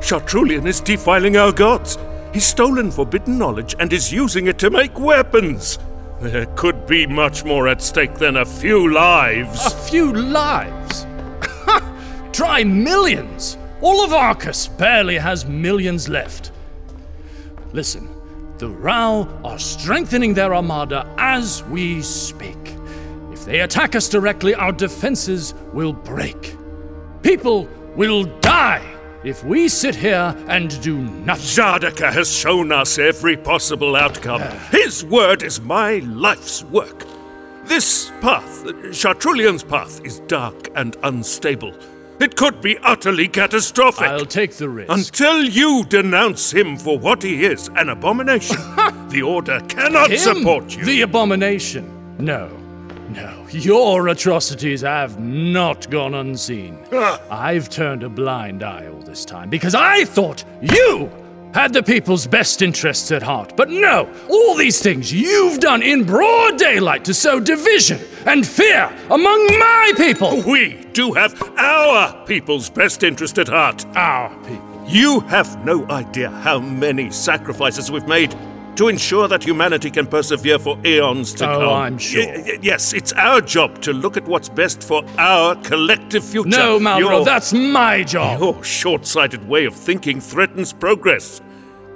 Chartrulean 0.00 0.66
is 0.66 0.82
defiling 0.82 1.38
our 1.38 1.50
gods. 1.50 1.96
He's 2.34 2.44
stolen 2.44 2.90
forbidden 2.90 3.38
knowledge 3.38 3.74
and 3.80 3.90
is 3.90 4.12
using 4.12 4.48
it 4.48 4.58
to 4.58 4.68
make 4.68 5.00
weapons. 5.00 5.78
There 6.20 6.44
could 6.54 6.86
be 6.86 7.06
much 7.06 7.42
more 7.42 7.68
at 7.68 7.80
stake 7.80 8.16
than 8.16 8.36
a 8.36 8.44
few 8.44 8.92
lives. 8.92 9.64
A 9.64 9.70
few 9.70 10.12
lives? 10.12 11.06
Try 12.32 12.64
millions! 12.64 13.56
All 13.80 14.04
of 14.04 14.12
Arcus 14.12 14.68
barely 14.68 15.16
has 15.16 15.46
millions 15.46 16.06
left. 16.10 16.52
Listen, 17.72 18.11
the 18.62 18.68
Rau 18.68 19.26
are 19.42 19.58
strengthening 19.58 20.34
their 20.34 20.54
armada 20.54 21.12
as 21.18 21.64
we 21.64 22.00
speak. 22.00 22.76
If 23.32 23.44
they 23.44 23.58
attack 23.58 23.96
us 23.96 24.08
directly, 24.08 24.54
our 24.54 24.70
defenses 24.70 25.52
will 25.72 25.92
break. 25.92 26.54
People 27.24 27.68
will 27.96 28.22
die 28.38 28.88
if 29.24 29.42
we 29.42 29.68
sit 29.68 29.96
here 29.96 30.36
and 30.46 30.80
do 30.80 30.96
nothing. 30.96 31.44
Jadaka 31.44 32.12
has 32.12 32.30
shown 32.32 32.70
us 32.70 33.00
every 33.00 33.36
possible 33.36 33.96
outcome. 33.96 34.42
His 34.70 35.04
word 35.04 35.42
is 35.42 35.60
my 35.60 35.98
life's 35.98 36.62
work. 36.62 37.04
This 37.64 38.12
path, 38.20 38.64
Chartrulean's 38.92 39.64
path, 39.64 40.00
is 40.04 40.20
dark 40.28 40.68
and 40.76 40.96
unstable. 41.02 41.74
It 42.22 42.36
could 42.36 42.60
be 42.60 42.78
utterly 42.78 43.26
catastrophic. 43.26 44.06
I'll 44.06 44.24
take 44.24 44.54
the 44.54 44.68
risk. 44.68 44.92
Until 44.92 45.42
you 45.42 45.84
denounce 45.88 46.52
him 46.52 46.76
for 46.76 46.96
what 46.96 47.20
he 47.20 47.44
is 47.44 47.68
an 47.74 47.88
abomination, 47.88 48.56
the 49.08 49.22
Order 49.22 49.60
cannot 49.68 50.12
Him, 50.12 50.18
support 50.18 50.76
you. 50.76 50.84
The 50.84 51.00
abomination. 51.00 52.16
No, 52.18 52.46
no. 53.08 53.44
Your 53.50 54.06
atrocities 54.06 54.82
have 54.82 55.18
not 55.18 55.90
gone 55.90 56.14
unseen. 56.14 56.78
I've 57.28 57.68
turned 57.68 58.04
a 58.04 58.08
blind 58.08 58.62
eye 58.62 58.86
all 58.86 59.00
this 59.00 59.24
time 59.24 59.50
because 59.50 59.74
I 59.74 60.04
thought 60.04 60.44
you 60.60 61.10
had 61.54 61.72
the 61.72 61.82
people's 61.82 62.26
best 62.26 62.62
interests 62.62 63.10
at 63.12 63.22
heart. 63.22 63.56
But 63.56 63.68
no, 63.68 64.12
all 64.28 64.56
these 64.56 64.80
things 64.82 65.12
you've 65.12 65.60
done 65.60 65.82
in 65.82 66.04
broad 66.04 66.56
daylight 66.56 67.04
to 67.06 67.14
sow 67.14 67.40
division 67.40 68.00
and 68.26 68.46
fear 68.46 68.90
among 69.10 69.46
my 69.58 69.92
people. 69.96 70.42
We 70.42 70.84
do 70.92 71.12
have 71.12 71.40
our 71.58 72.24
people's 72.26 72.70
best 72.70 73.02
interest 73.02 73.38
at 73.38 73.48
heart. 73.48 73.84
Our 73.96 74.34
people. 74.44 74.84
You 74.86 75.20
have 75.20 75.64
no 75.64 75.88
idea 75.88 76.30
how 76.30 76.58
many 76.58 77.10
sacrifices 77.10 77.90
we've 77.90 78.06
made 78.08 78.34
to 78.76 78.88
ensure 78.88 79.28
that 79.28 79.44
humanity 79.44 79.90
can 79.90 80.06
persevere 80.06 80.58
for 80.58 80.78
eons 80.84 81.34
to 81.34 81.48
Oh, 81.50 81.58
come. 81.60 81.68
I'm 81.68 81.98
sure. 81.98 82.24
Y- 82.26 82.42
y- 82.46 82.58
yes, 82.62 82.92
it's 82.92 83.12
our 83.14 83.40
job 83.40 83.80
to 83.82 83.92
look 83.92 84.16
at 84.16 84.24
what's 84.26 84.48
best 84.48 84.82
for 84.82 85.04
our 85.18 85.54
collective 85.56 86.24
future. 86.24 86.48
No, 86.48 86.78
Malro, 86.78 86.98
Your- 87.00 87.24
that's 87.24 87.52
my 87.52 88.02
job. 88.02 88.40
Your 88.40 88.64
short 88.64 89.06
sighted 89.06 89.46
way 89.48 89.66
of 89.66 89.74
thinking 89.74 90.20
threatens 90.20 90.72
progress. 90.72 91.40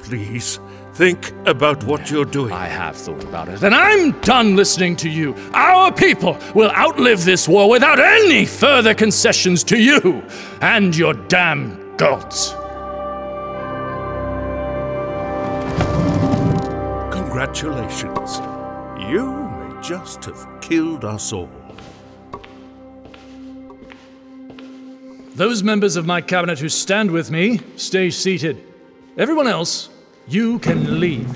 Please, 0.03 0.61
think 0.95 1.33
about 1.47 1.83
what 1.85 2.11
you're 2.11 2.25
doing. 2.25 2.53
I 2.53 2.67
have 2.67 2.95
thought 2.97 3.25
about 3.25 3.49
it, 3.49 3.63
and 3.63 3.75
I'm 3.75 4.13
done 4.21 4.55
listening 4.55 4.97
to 4.97 5.09
you. 5.09 5.35
Our 5.55 5.91
people 5.93 6.37
will 6.55 6.71
outlive 6.71 7.25
this 7.25 7.49
war 7.49 7.69
without 7.69 7.99
any 7.99 8.45
further 8.45 8.95
concessions 8.95 9.65
to 9.65 9.79
you 9.79 10.23
and 10.61 10.95
your 10.97 11.15
damn 11.15 11.97
gods. 11.97 12.55
Congratulations. 17.47 18.41
You 19.09 19.25
may 19.33 19.81
just 19.81 20.25
have 20.25 20.61
killed 20.61 21.05
us 21.05 21.33
all. 21.33 21.49
Those 25.37 25.63
members 25.63 25.95
of 25.95 26.05
my 26.05 26.21
cabinet 26.21 26.59
who 26.59 26.69
stand 26.69 27.13
with 27.13 27.31
me, 27.31 27.61
stay 27.77 28.11
seated. 28.11 28.61
Everyone 29.17 29.47
else, 29.47 29.91
you 30.27 30.59
can 30.59 30.99
leave. 30.99 31.29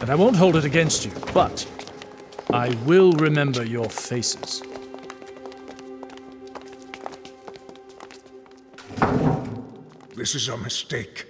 And 0.00 0.10
I 0.10 0.14
won't 0.14 0.36
hold 0.36 0.54
it 0.54 0.64
against 0.64 1.04
you, 1.04 1.10
but 1.34 1.66
I 2.50 2.68
will 2.86 3.12
remember 3.14 3.64
your 3.64 3.90
faces. 3.90 4.62
This 10.14 10.36
is 10.36 10.48
a 10.48 10.56
mistake. 10.56 11.27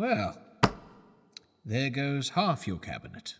Well, 0.00 0.34
there 1.62 1.90
goes 1.90 2.30
half 2.30 2.66
your 2.66 2.78
cabinet. 2.78 3.34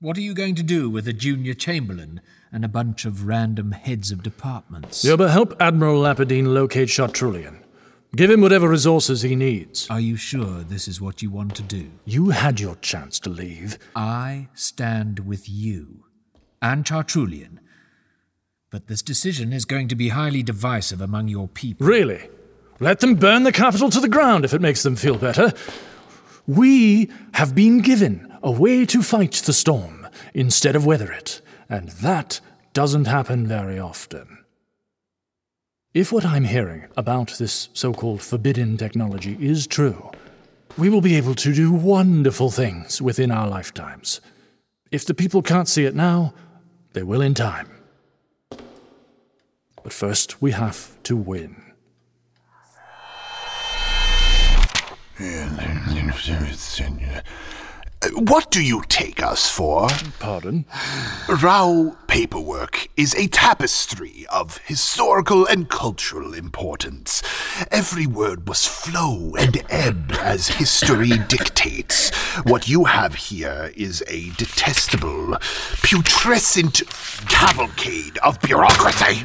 What 0.00 0.18
are 0.18 0.20
you 0.20 0.34
going 0.34 0.54
to 0.56 0.62
do 0.62 0.90
with 0.90 1.08
a 1.08 1.14
junior 1.14 1.54
chamberlain 1.54 2.20
and 2.52 2.62
a 2.62 2.68
bunch 2.68 3.06
of 3.06 3.26
random 3.26 3.72
heads 3.72 4.10
of 4.10 4.22
departments? 4.22 5.02
Yoba, 5.02 5.30
help 5.30 5.56
Admiral 5.58 6.02
Lapadine 6.02 6.52
locate 6.52 6.90
Chartrulean. 6.90 7.62
Give 8.14 8.30
him 8.30 8.42
whatever 8.42 8.68
resources 8.68 9.22
he 9.22 9.34
needs. 9.34 9.88
Are 9.88 9.98
you 9.98 10.18
sure 10.18 10.62
this 10.62 10.86
is 10.86 11.00
what 11.00 11.22
you 11.22 11.30
want 11.30 11.54
to 11.54 11.62
do? 11.62 11.90
You 12.04 12.28
had 12.28 12.60
your 12.60 12.76
chance 12.76 13.18
to 13.20 13.30
leave. 13.30 13.78
I 13.96 14.48
stand 14.52 15.20
with 15.20 15.48
you 15.48 16.04
and 16.60 16.84
Chartrulean. 16.84 17.60
But 18.68 18.88
this 18.88 19.00
decision 19.00 19.54
is 19.54 19.64
going 19.64 19.88
to 19.88 19.96
be 19.96 20.10
highly 20.10 20.42
divisive 20.42 21.00
among 21.00 21.28
your 21.28 21.48
people. 21.48 21.86
Really? 21.86 22.28
Let 22.78 23.00
them 23.00 23.14
burn 23.14 23.44
the 23.44 23.52
capital 23.52 23.90
to 23.90 24.00
the 24.00 24.08
ground 24.08 24.44
if 24.44 24.52
it 24.52 24.60
makes 24.60 24.82
them 24.82 24.96
feel 24.96 25.16
better. 25.16 25.52
We 26.46 27.10
have 27.34 27.54
been 27.54 27.80
given 27.80 28.32
a 28.42 28.50
way 28.50 28.84
to 28.86 29.02
fight 29.02 29.32
the 29.32 29.52
storm 29.52 30.06
instead 30.34 30.76
of 30.76 30.86
weather 30.86 31.10
it, 31.10 31.40
and 31.68 31.88
that 31.88 32.40
doesn't 32.72 33.06
happen 33.06 33.46
very 33.46 33.78
often. 33.78 34.44
If 35.94 36.12
what 36.12 36.26
I'm 36.26 36.44
hearing 36.44 36.88
about 36.96 37.38
this 37.38 37.70
so 37.72 37.94
called 37.94 38.20
forbidden 38.22 38.76
technology 38.76 39.36
is 39.40 39.66
true, 39.66 40.10
we 40.76 40.90
will 40.90 41.00
be 41.00 41.16
able 41.16 41.34
to 41.36 41.54
do 41.54 41.72
wonderful 41.72 42.50
things 42.50 43.00
within 43.00 43.30
our 43.30 43.48
lifetimes. 43.48 44.20
If 44.92 45.06
the 45.06 45.14
people 45.14 45.40
can't 45.40 45.68
see 45.68 45.86
it 45.86 45.94
now, 45.94 46.34
they 46.92 47.02
will 47.02 47.22
in 47.22 47.32
time. 47.32 47.70
But 49.82 49.92
first, 49.92 50.42
we 50.42 50.52
have 50.52 51.02
to 51.04 51.16
win. 51.16 51.65
What 58.12 58.50
do 58.50 58.62
you 58.62 58.82
take 58.88 59.22
us 59.22 59.50
for? 59.50 59.88
Pardon? 60.18 60.66
Rau 61.42 61.96
paperwork 62.06 62.88
is 62.96 63.14
a 63.14 63.26
tapestry 63.28 64.26
of 64.30 64.58
historical 64.58 65.46
and 65.46 65.68
cultural 65.68 66.34
importance. 66.34 67.22
Every 67.70 68.06
word 68.06 68.46
must 68.46 68.68
flow 68.68 69.34
and 69.38 69.64
ebb 69.70 70.12
as 70.20 70.48
history 70.48 71.18
dictates. 71.28 72.14
What 72.44 72.68
you 72.68 72.84
have 72.84 73.14
here 73.14 73.72
is 73.74 74.04
a 74.08 74.30
detestable, 74.36 75.38
putrescent 75.82 76.82
cavalcade 77.28 78.18
of 78.18 78.40
bureaucracy. 78.40 79.24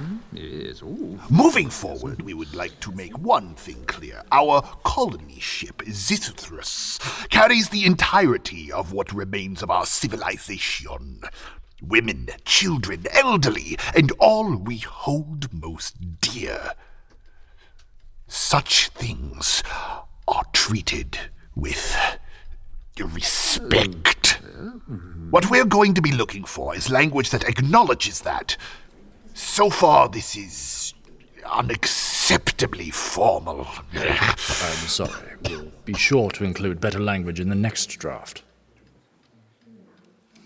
Moving 1.31 1.69
forward, 1.69 2.23
we 2.23 2.33
would 2.33 2.53
like 2.53 2.77
to 2.81 2.91
make 2.91 3.17
one 3.17 3.55
thing 3.55 3.85
clear. 3.85 4.21
Our 4.33 4.61
colony 4.83 5.39
ship, 5.39 5.77
Zithuthrus, 5.83 6.99
carries 7.29 7.69
the 7.69 7.85
entirety 7.85 8.69
of 8.69 8.91
what 8.91 9.13
remains 9.13 9.63
of 9.63 9.71
our 9.71 9.85
civilization. 9.85 11.21
Women, 11.81 12.27
children, 12.43 13.05
elderly, 13.13 13.77
and 13.95 14.11
all 14.19 14.57
we 14.57 14.79
hold 14.79 15.53
most 15.53 16.19
dear. 16.19 16.73
Such 18.27 18.89
things 18.89 19.63
are 20.27 20.43
treated 20.51 21.17
with 21.55 21.97
respect. 22.99 24.41
What 25.29 25.49
we're 25.49 25.63
going 25.63 25.93
to 25.93 26.01
be 26.01 26.11
looking 26.11 26.43
for 26.43 26.75
is 26.75 26.89
language 26.89 27.29
that 27.29 27.47
acknowledges 27.47 28.19
that. 28.21 28.57
So 29.33 29.69
far, 29.69 30.09
this 30.09 30.35
is 30.35 30.93
unacceptably 31.51 32.93
formal. 32.93 33.67
I'm 33.93 34.87
sorry. 34.87 35.35
We'll 35.49 35.71
be 35.85 35.93
sure 35.93 36.31
to 36.31 36.43
include 36.43 36.79
better 36.79 36.99
language 36.99 37.39
in 37.39 37.49
the 37.49 37.55
next 37.55 37.87
draft. 37.97 38.43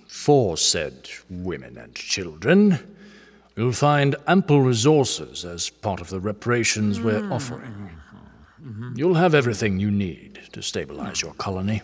For 0.08 0.58
said 0.58 1.10
women 1.30 1.78
and 1.78 1.94
children, 1.94 2.80
you'll 3.56 3.72
find 3.72 4.16
ample 4.28 4.62
resources 4.62 5.46
as 5.46 5.70
part 5.70 6.02
of 6.02 6.10
the 6.10 6.20
reparations 6.20 7.00
we're 7.00 7.22
hmm. 7.22 7.32
offering. 7.32 7.90
You'll 8.96 9.16
have 9.16 9.36
everything 9.36 9.80
you 9.80 9.92
need 9.92 10.40
to 10.54 10.64
stabilize 10.64 11.22
your 11.22 11.34
colony 11.34 11.84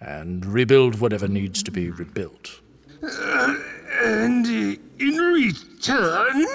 and 0.00 0.46
rebuild 0.46 1.00
whatever 1.00 1.26
needs 1.26 1.62
to 1.64 1.72
be 1.72 1.90
rebuilt. 1.90 2.60
And 4.00 4.78
in 5.00 5.16
return? 5.16 6.46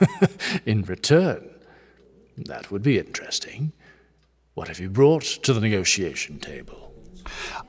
In 0.66 0.82
return, 0.82 1.50
that 2.36 2.70
would 2.70 2.82
be 2.82 2.98
interesting. 2.98 3.72
What 4.54 4.68
have 4.68 4.80
you 4.80 4.90
brought 4.90 5.22
to 5.22 5.52
the 5.52 5.60
negotiation 5.60 6.38
table? 6.38 6.92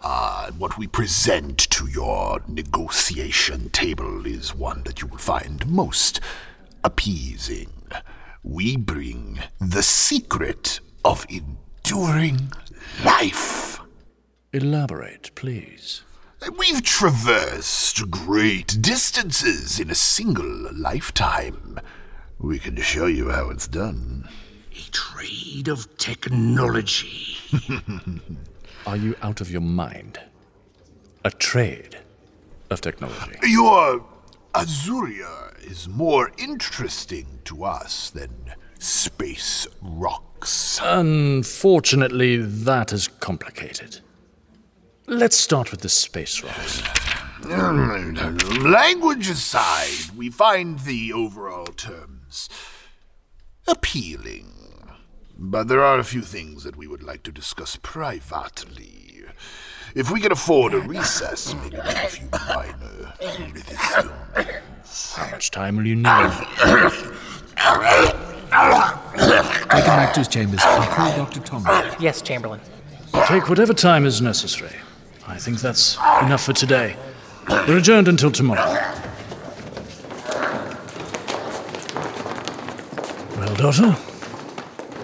Uh, 0.03 0.51
what 0.51 0.77
we 0.77 0.88
present 0.88 1.57
to 1.69 1.88
your 1.88 2.41
negotiation 2.47 3.69
table 3.69 4.25
is 4.25 4.55
one 4.55 4.84
that 4.84 5.01
you 5.01 5.07
will 5.07 5.17
find 5.17 5.67
most 5.67 6.19
appeasing. 6.84 7.71
We 8.43 8.75
bring 8.77 9.39
the 9.60 9.84
secret 9.84 10.79
of 11.05 11.25
enduring 11.29 12.51
life. 13.03 13.79
Elaborate, 14.53 15.31
please. 15.36 16.03
We've 16.49 16.82
traversed 16.82 18.10
great 18.10 18.82
distances 18.82 19.80
in 19.80 19.91
a 19.91 19.95
single 19.95 20.73
lifetime. 20.73 21.80
We 22.39 22.58
can 22.58 22.77
show 22.77 23.06
you 23.06 23.30
how 23.30 23.51
it's 23.51 23.67
done. 23.67 24.27
A 24.71 24.89
trade 24.89 25.67
of 25.67 25.95
technology. 25.97 27.38
Are 28.88 28.97
you 28.97 29.15
out 29.21 29.39
of 29.39 29.51
your 29.51 29.62
mind? 29.62 30.19
A 31.23 31.30
trade 31.30 31.99
of 32.71 32.82
technology. 32.82 33.38
Your 33.43 34.04
Azuria 34.56 35.63
is 35.63 35.88
more 35.88 36.32
interesting 36.39 37.39
to 37.45 37.65
us 37.65 38.10
than 38.10 38.56
space 38.80 39.67
rocks. 39.80 40.80
Unfortunately, 40.82 42.38
that 42.38 42.91
is 42.91 43.08
complicated. 43.08 43.99
Let's 45.12 45.36
start 45.36 45.71
with 45.71 45.82
the 45.82 45.89
space 45.89 46.41
rocks. 46.41 46.82
Language 47.43 49.28
aside, 49.30 50.15
we 50.15 50.30
find 50.30 50.80
the 50.80 51.12
overall 51.12 51.65
terms 51.65 52.47
appealing. 53.67 54.47
But 55.38 55.67
there 55.67 55.84
are 55.84 56.00
a 56.00 56.06
few 56.06 56.21
things 56.21 56.63
that 56.63 56.78
we 56.78 56.88
would 56.88 57.04
like 57.04 57.24
to 57.24 57.32
discuss 57.34 57.76
privately. 57.76 59.24
If 59.95 60.10
we 60.12 60.21
can 60.21 60.32
afford 60.32 60.74
a 60.74 60.80
recess, 60.80 61.54
maybe 61.56 61.76
make 61.76 61.88
a 61.88 62.08
few 62.08 62.30
minor 62.47 63.13
revisions. 63.52 65.13
How 65.17 65.30
much 65.30 65.52
time 65.52 65.76
will 65.76 65.88
you 65.88 65.97
need? 65.97 66.06
Take 66.06 66.24
him 68.47 69.91
back 69.91 70.13
to 70.13 70.21
his 70.21 70.30
chambers 70.30 70.62
and 70.63 70.84
call 70.86 71.17
Dr. 71.17 71.41
Tomlin. 71.41 71.95
Yes, 72.00 72.21
Chamberlain. 72.21 72.62
Take 73.26 73.50
whatever 73.50 73.74
time 73.74 74.06
is 74.06 74.21
necessary. 74.21 74.78
I 75.32 75.38
think 75.38 75.62
that's 75.62 75.96
enough 76.22 76.44
for 76.44 76.52
today. 76.52 76.98
We're 77.48 77.78
adjourned 77.78 78.10
until 78.10 78.32
tomorrow. 78.32 78.70
Well, 83.38 83.56
daughter, 83.56 83.91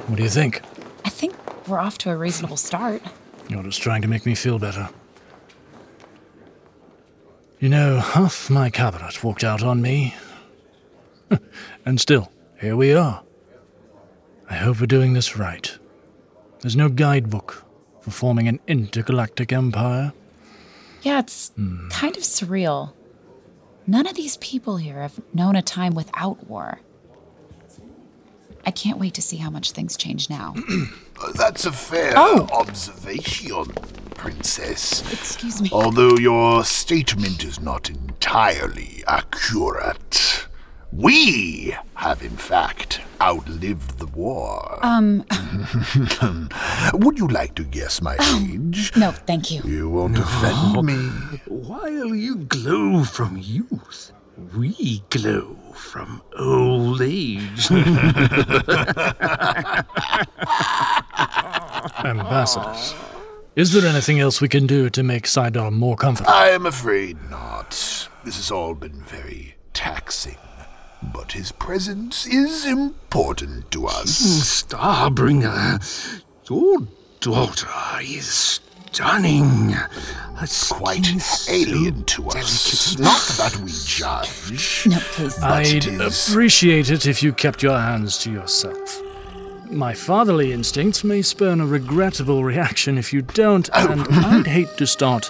what 0.07 0.17
do 0.17 0.23
you 0.23 0.29
think? 0.29 0.61
I 1.05 1.09
think 1.09 1.33
we're 1.67 1.79
off 1.79 1.97
to 1.99 2.11
a 2.11 2.17
reasonable 2.17 2.57
start. 2.57 3.01
You're 3.47 3.63
just 3.63 3.81
trying 3.81 4.01
to 4.01 4.09
make 4.09 4.25
me 4.25 4.35
feel 4.35 4.59
better. 4.59 4.89
You 7.61 7.69
know, 7.69 7.99
half 7.99 8.49
my 8.49 8.69
cabinet 8.69 9.23
walked 9.23 9.45
out 9.45 9.63
on 9.63 9.81
me. 9.81 10.13
and 11.85 12.01
still, 12.01 12.33
here 12.59 12.75
we 12.75 12.93
are. 12.93 13.23
I 14.49 14.55
hope 14.55 14.81
we're 14.81 14.87
doing 14.87 15.13
this 15.13 15.37
right. 15.37 15.77
There's 16.59 16.75
no 16.75 16.89
guidebook 16.89 17.63
for 18.01 18.11
forming 18.11 18.47
an 18.49 18.59
intergalactic 18.67 19.51
empire. 19.51 20.13
Yeah, 21.01 21.19
it's 21.19 21.49
hmm. 21.51 21.87
kind 21.89 22.17
of 22.17 22.23
surreal. 22.23 22.93
None 23.85 24.05
of 24.07 24.15
these 24.15 24.37
people 24.37 24.77
here 24.77 25.01
have 25.01 25.19
known 25.33 25.55
a 25.55 25.61
time 25.61 25.93
without 25.95 26.47
war. 26.47 26.81
I 28.65 28.71
can't 28.71 28.99
wait 28.99 29.13
to 29.13 29.21
see 29.21 29.37
how 29.37 29.49
much 29.49 29.71
things 29.71 29.95
change 29.95 30.29
now. 30.29 30.53
Oh, 31.19 31.31
that's 31.31 31.65
a 31.65 31.71
fair 31.71 32.13
Oh. 32.15 32.47
observation, 32.51 33.65
Princess. 34.13 35.01
Excuse 35.11 35.59
me. 35.59 35.69
Although 35.71 36.15
your 36.15 36.63
statement 36.63 37.43
is 37.43 37.59
not 37.59 37.89
entirely 37.89 39.03
accurate. 39.07 40.46
We 40.91 41.75
have, 41.95 42.21
in 42.23 42.35
fact, 42.37 43.01
outlived 43.21 43.99
the 43.99 44.07
war. 44.07 44.79
Um, 44.83 45.25
Would 46.93 47.19
you 47.19 47.27
like 47.27 47.55
to 47.55 47.63
guess 47.63 48.01
my 48.01 48.15
age? 48.39 48.95
no, 48.95 49.11
thank 49.11 49.51
you. 49.51 49.61
You 49.63 49.89
won't 49.89 50.17
offend 50.17 50.85
me. 50.85 50.95
While 51.47 52.15
you 52.15 52.37
glow 52.37 53.03
from 53.03 53.37
youth, 53.37 54.11
we 54.55 55.03
glow 55.09 55.55
from 55.75 56.21
old 56.37 57.01
age. 57.01 57.69
Ambassadors. 62.03 62.95
Is 63.55 63.73
there 63.73 63.85
anything 63.89 64.19
else 64.19 64.39
we 64.39 64.47
can 64.47 64.67
do 64.67 64.89
to 64.91 65.03
make 65.03 65.25
Sidar 65.25 65.71
more 65.71 65.95
comfortable? 65.95 66.31
I 66.31 66.49
am 66.49 66.65
afraid 66.65 67.17
not. 67.29 67.71
This 68.23 68.37
has 68.37 68.51
all 68.51 68.73
been 68.75 69.01
very 69.01 69.55
taxing. 69.73 70.37
But 71.03 71.31
his 71.33 71.51
presence 71.51 72.25
is 72.25 72.65
important 72.65 73.69
to 73.71 73.87
us. 73.87 74.19
Hmm, 74.19 74.75
Starbringer, 74.75 76.23
your 76.49 76.79
daughter 77.19 77.67
is 78.01 78.59
stunning. 78.91 79.75
It's 80.41 80.71
Quite 80.71 81.07
alien 81.49 82.03
to 82.05 82.29
us. 82.29 82.97
Not 82.99 83.21
that 83.37 83.57
we 83.63 83.71
judge. 83.85 84.87
No, 84.87 84.99
please. 85.11 85.41
I'd 85.41 85.67
it 85.67 85.87
is- 85.87 86.29
appreciate 86.29 86.89
it 86.89 87.05
if 87.05 87.21
you 87.23 87.33
kept 87.33 87.63
your 87.63 87.77
hands 87.77 88.17
to 88.19 88.31
yourself. 88.31 89.01
My 89.69 89.93
fatherly 89.93 90.53
instincts 90.53 91.03
may 91.03 91.21
spurn 91.21 91.59
a 91.59 91.65
regrettable 91.65 92.43
reaction 92.43 92.97
if 92.97 93.11
you 93.11 93.21
don't, 93.21 93.69
oh. 93.73 93.91
and 93.91 94.01
I'd 94.25 94.47
hate 94.47 94.77
to 94.77 94.87
start 94.87 95.29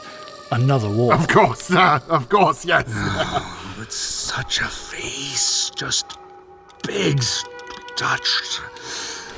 another 0.52 0.90
war. 0.90 1.14
Of 1.14 1.28
course, 1.28 1.64
sir. 1.64 2.02
Of 2.10 2.30
course, 2.30 2.64
yes. 2.66 2.86
but 3.88 3.94
such 3.94 4.60
a 4.60 4.66
face 4.66 5.72
just 5.74 6.18
begs 6.84 7.42
to 7.44 7.50
be 7.50 7.84
touched. 7.96 8.62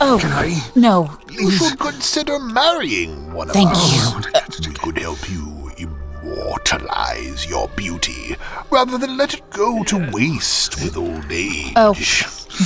Oh, 0.01 0.17
Can 0.19 0.31
I? 0.31 0.59
no. 0.75 1.15
You 1.29 1.51
should 1.51 1.77
consider 1.77 2.39
marrying 2.39 3.31
one 3.31 3.51
of 3.51 3.55
us. 3.55 3.61
Thank 3.61 4.25
you. 4.65 4.69
We 4.69 4.73
could 4.73 4.97
help 4.97 5.29
you 5.29 5.71
immortalize 5.77 7.47
your 7.47 7.67
beauty 7.75 8.37
rather 8.71 8.97
than 8.97 9.17
let 9.17 9.35
it 9.35 9.47
go 9.51 9.83
to 9.83 10.09
waste 10.11 10.81
with 10.83 10.97
old 10.97 11.31
age. 11.31 11.73
Oh, 11.75 11.93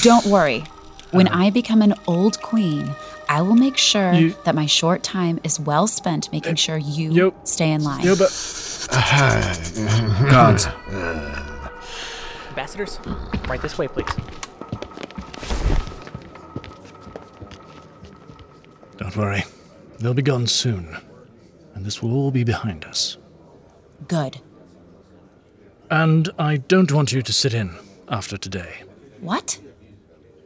don't 0.03 0.25
worry. 0.27 0.63
When 1.11 1.27
uh-huh. 1.27 1.43
I 1.43 1.49
become 1.49 1.81
an 1.81 1.95
old 2.07 2.41
queen, 2.41 2.95
I 3.27 3.41
will 3.41 3.55
make 3.55 3.75
sure 3.75 4.13
You- 4.13 4.35
that 4.45 4.55
my 4.55 4.67
short 4.67 5.03
time 5.03 5.41
is 5.43 5.59
well 5.59 5.87
spent 5.87 6.31
making 6.31 6.53
uh, 6.53 6.55
sure 6.55 6.77
you 6.77 7.33
stay 7.43 7.73
in 7.73 7.83
line. 7.83 8.05
Yeah, 8.05 8.15
but 8.17 8.31
uh-huh. 8.89 10.29
Guards. 10.29 10.65
Uh, 10.67 11.49
Ambassadors, 12.53 12.99
right 13.47 13.59
this 13.63 13.79
way, 13.79 13.87
please. 13.87 14.05
Don't 18.97 19.17
worry. 19.17 19.43
They'll 19.97 20.13
be 20.13 20.21
gone 20.21 20.45
soon. 20.45 20.95
And 21.73 21.83
this 21.83 22.03
will 22.03 22.13
all 22.13 22.29
be 22.29 22.43
behind 22.43 22.85
us. 22.85 23.17
Good. 24.07 24.39
And 25.89 26.29
I 26.37 26.57
don't 26.57 26.91
want 26.91 27.11
you 27.11 27.23
to 27.23 27.33
sit 27.33 27.55
in 27.55 27.75
after 28.07 28.37
today. 28.37 28.83
What? 29.19 29.59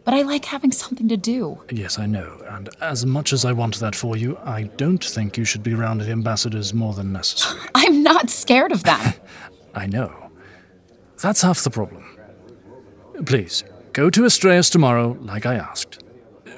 But 0.06 0.14
I 0.14 0.22
like 0.22 0.46
having 0.46 0.72
something 0.72 1.10
to 1.10 1.18
do. 1.18 1.62
Yes, 1.70 2.00
I 2.00 2.06
know. 2.06 2.42
And 2.48 2.70
as 2.80 3.06
much 3.06 3.34
as 3.34 3.44
I 3.44 3.52
want 3.52 3.82
that 3.82 3.98
for 3.98 4.16
you, 4.16 4.38
I 4.46 4.64
don't 4.78 5.04
think 5.04 5.38
you 5.38 5.44
should 5.44 5.64
be 5.64 5.74
around 5.74 5.98
the 5.98 6.10
ambassadors 6.10 6.74
more 6.74 6.94
than 6.94 7.12
necessary. 7.12 7.60
I'm 7.76 8.02
not 8.02 8.30
scared 8.30 8.72
of 8.72 8.84
them. 8.84 9.14
I 9.76 9.88
know. 9.88 10.27
That's 11.22 11.42
half 11.42 11.64
the 11.64 11.70
problem. 11.70 12.04
Please, 13.26 13.64
go 13.94 14.10
to 14.10 14.22
Astraeus 14.26 14.70
tomorrow, 14.70 15.18
like 15.22 15.46
I 15.46 15.56
asked. 15.56 16.04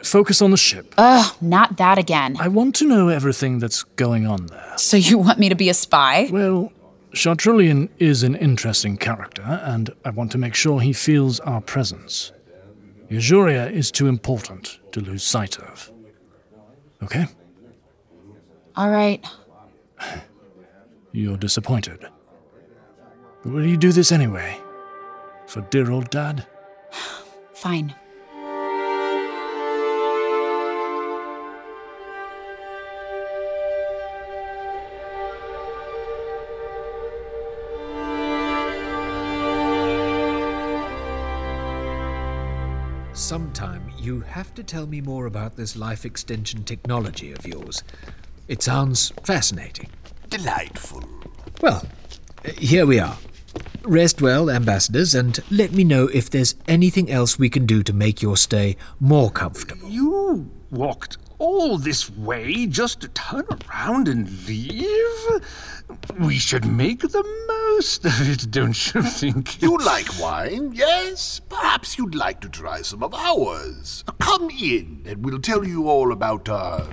Focus 0.04 0.42
on 0.42 0.52
the 0.52 0.58
ship. 0.58 0.94
Ugh, 0.98 1.36
not 1.42 1.78
that 1.78 1.98
again. 1.98 2.38
I 2.40 2.48
want 2.48 2.76
to 2.76 2.88
know 2.88 3.10
everything 3.10 3.60
that's 3.60 3.84
going 3.84 4.26
on 4.26 4.48
there. 4.48 4.74
So 4.78 4.98
you 4.98 5.18
want 5.18 5.40
me 5.40 5.50
to 5.50 5.56
be 5.56 5.70
a 5.70 5.74
spy? 5.74 6.30
Well, 6.32 6.72
Chartrulean 7.14 7.90
is 7.98 8.24
an 8.24 8.36
interesting 8.36 8.98
character, 8.98 9.42
and 9.42 9.90
I 10.06 10.12
want 10.12 10.32
to 10.34 10.38
make 10.38 10.56
sure 10.56 10.80
he 10.80 10.94
feels 10.94 11.40
our 11.42 11.62
presence. 11.62 12.32
Usuria 13.10 13.68
is 13.68 13.92
too 13.92 14.08
important 14.08 14.80
to 14.92 15.02
lose 15.02 15.24
sight 15.24 15.58
of. 15.60 15.92
Okay? 17.02 17.26
All 18.76 18.90
right. 18.90 19.26
You're 21.12 21.38
disappointed. 21.38 22.06
But 23.44 23.54
will 23.54 23.66
you 23.66 23.78
do 23.78 23.92
this 23.92 24.12
anyway? 24.12 24.60
For 25.48 25.62
dear 25.62 25.92
old 25.92 26.10
dad? 26.10 26.46
Fine. 27.54 27.96
Sometime 43.14 43.92
you 43.98 44.22
have 44.22 44.54
to 44.56 44.64
tell 44.64 44.88
me 44.88 45.02
more 45.02 45.28
about 45.28 45.56
this 45.56 45.76
life 45.76 46.04
extension 46.04 46.64
technology 46.64 47.32
of 47.32 47.46
yours. 47.46 47.84
It 48.48 48.64
sounds 48.64 49.14
fascinating. 49.24 49.90
Delightful. 50.30 51.04
Well, 51.62 51.86
here 52.58 52.86
we 52.86 53.00
are. 53.00 53.18
Rest 53.84 54.22
well, 54.22 54.50
ambassadors, 54.50 55.16
and 55.16 55.40
let 55.50 55.72
me 55.72 55.84
know 55.84 56.08
if 56.08 56.30
there's 56.30 56.56
anything 56.68 57.10
else 57.10 57.40
we 57.40 57.50
can 57.50 57.66
do 57.66 57.82
to 57.84 57.94
make 57.94 58.22
your 58.22 58.38
stay 58.38 58.76
more 59.00 59.32
comfortable. 59.32 59.90
You 59.90 60.52
walked 60.70 61.18
all 61.40 61.78
this 61.78 62.10
way 62.10 62.68
just 62.68 63.00
to 63.02 63.08
turn 63.08 63.46
around 63.70 64.08
and 64.08 64.46
leave? 64.46 65.42
We 66.20 66.38
should 66.38 66.66
make 66.66 67.02
the 67.02 67.24
most 67.48 68.06
of 68.06 68.30
it, 68.30 68.52
don't 68.52 68.94
you 68.94 69.02
think? 69.02 69.62
You 69.62 69.78
like 69.78 70.20
wine, 70.20 70.74
yes? 70.74 71.40
Perhaps 71.50 71.98
you'd 71.98 72.16
like 72.16 72.42
to 72.42 72.50
try 72.50 72.82
some 72.82 73.02
of 73.02 73.14
ours. 73.14 74.04
Come 74.20 74.50
in, 74.52 75.04
and 75.08 75.26
we'll 75.26 75.40
tell 75.40 75.66
you 75.66 75.88
all 75.88 76.12
about 76.12 76.50
our 76.50 76.90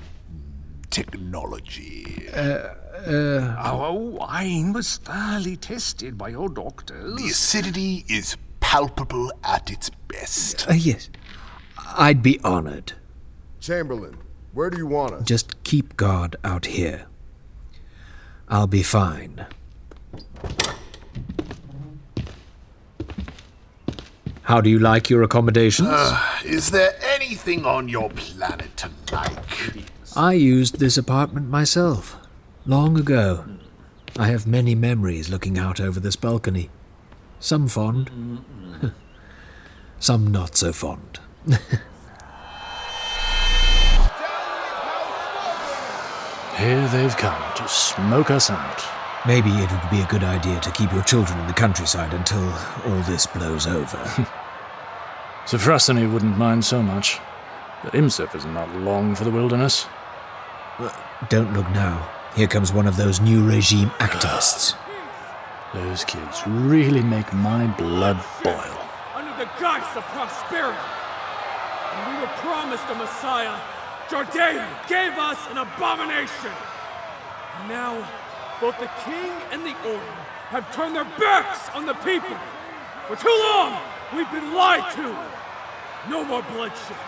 technology. 0.91 2.29
Uh, 2.33 2.69
uh, 3.07 3.55
Our 3.59 3.93
wine 3.93 4.73
was 4.73 4.97
thoroughly 4.99 5.57
tested 5.57 6.17
by 6.17 6.31
your 6.31 6.49
doctors. 6.49 7.17
The 7.17 7.27
acidity 7.29 8.05
is 8.09 8.37
palpable 8.61 9.33
at 9.45 9.71
its 9.71 9.91
best. 10.09 10.69
uh, 10.69 10.75
yes. 10.75 11.11
I'd 11.99 12.23
be 12.23 12.41
honored. 12.41 12.93
Chamberlain, 13.61 14.17
where 14.53 14.71
do 14.71 14.77
you 14.79 14.87
want 14.87 15.15
us? 15.15 15.25
Just 15.25 15.63
keep 15.65 15.97
guard 15.97 16.37
out 16.45 16.67
here. 16.67 17.07
I'll 18.49 18.67
be 18.67 18.83
fine. 18.83 19.47
How 24.43 24.61
do 24.61 24.71
you 24.71 24.79
like 24.79 25.11
your 25.11 25.23
accommodations? 25.25 25.89
Uh, 25.91 26.21
is 26.45 26.71
there 26.71 26.95
anything 27.03 27.65
on 27.67 27.89
your 27.89 28.09
planet 28.11 28.77
to 28.79 28.91
like? 29.13 29.75
I 30.17 30.35
used 30.35 30.79
this 30.79 30.97
apartment 30.97 31.49
myself, 31.49 32.17
long 32.67 32.99
ago. 32.99 33.45
I 34.19 34.29
have 34.29 34.47
many 34.47 34.75
memories 34.75 35.29
looking 35.29 35.59
out 35.59 35.81
over 35.81 36.01
this 36.01 36.17
balcony. 36.17 36.71
Some 37.39 37.69
fond, 37.69 38.11
some 39.99 40.33
not 40.33 40.57
so 40.57 40.73
fond. 40.73 41.21
Here 46.57 46.89
they've 46.89 47.17
come 47.17 47.55
to 47.57 47.69
smoke 47.69 48.31
us 48.31 48.51
out. 48.51 48.83
Maybe 49.27 49.51
it 49.51 49.71
would 49.71 49.91
be 49.91 50.01
a 50.01 50.07
good 50.07 50.25
idea 50.25 50.59
to 50.61 50.71
keep 50.71 50.91
your 50.93 51.03
children 51.03 51.39
in 51.41 51.47
the 51.47 51.53
countryside 51.53 52.15
until 52.15 52.43
all 52.87 53.03
this 53.03 53.27
blows 53.27 53.67
over. 53.67 53.99
Sophrosyne 55.45 56.13
wouldn't 56.13 56.39
mind 56.39 56.65
so 56.65 56.83
much, 56.83 57.19
but 57.85 57.93
Imsip 57.93 58.35
is 58.35 58.47
not 58.47 58.75
long 58.77 59.15
for 59.15 59.25
the 59.25 59.31
wilderness. 59.31 59.87
Don't 61.29 61.53
look 61.53 61.69
now. 61.71 62.16
Here 62.37 62.47
comes 62.47 62.71
one 62.71 62.87
of 62.87 62.97
those 62.97 63.19
new 63.19 63.49
regime 63.49 63.89
activists. 63.99 64.77
Those 65.73 66.05
kids 66.05 66.43
really 66.47 67.01
make 67.01 67.33
my 67.33 67.67
blood 67.79 68.23
boil. 68.45 68.79
Under 69.15 69.33
the 69.43 69.49
guise 69.59 69.97
of 69.97 70.05
prosperity. 70.13 70.77
When 70.77 72.15
we 72.15 72.21
were 72.21 72.33
promised 72.45 72.85
a 72.91 72.95
Messiah, 72.95 73.59
Jordea 74.11 74.69
gave 74.87 75.13
us 75.13 75.39
an 75.49 75.57
abomination. 75.57 76.53
Now, 77.71 78.07
both 78.61 78.79
the 78.81 78.91
king 79.09 79.33
and 79.51 79.65
the 79.65 79.75
order 79.89 80.15
have 80.53 80.71
turned 80.75 80.95
their 80.95 81.09
backs 81.17 81.71
on 81.75 81.87
the 81.87 81.95
people. 82.05 82.37
For 83.09 83.17
too 83.17 83.37
long, 83.49 83.81
we've 84.15 84.31
been 84.31 84.53
lied 84.53 84.93
to. 84.97 86.11
No 86.11 86.23
more 86.23 86.43
bloodshed. 86.53 86.99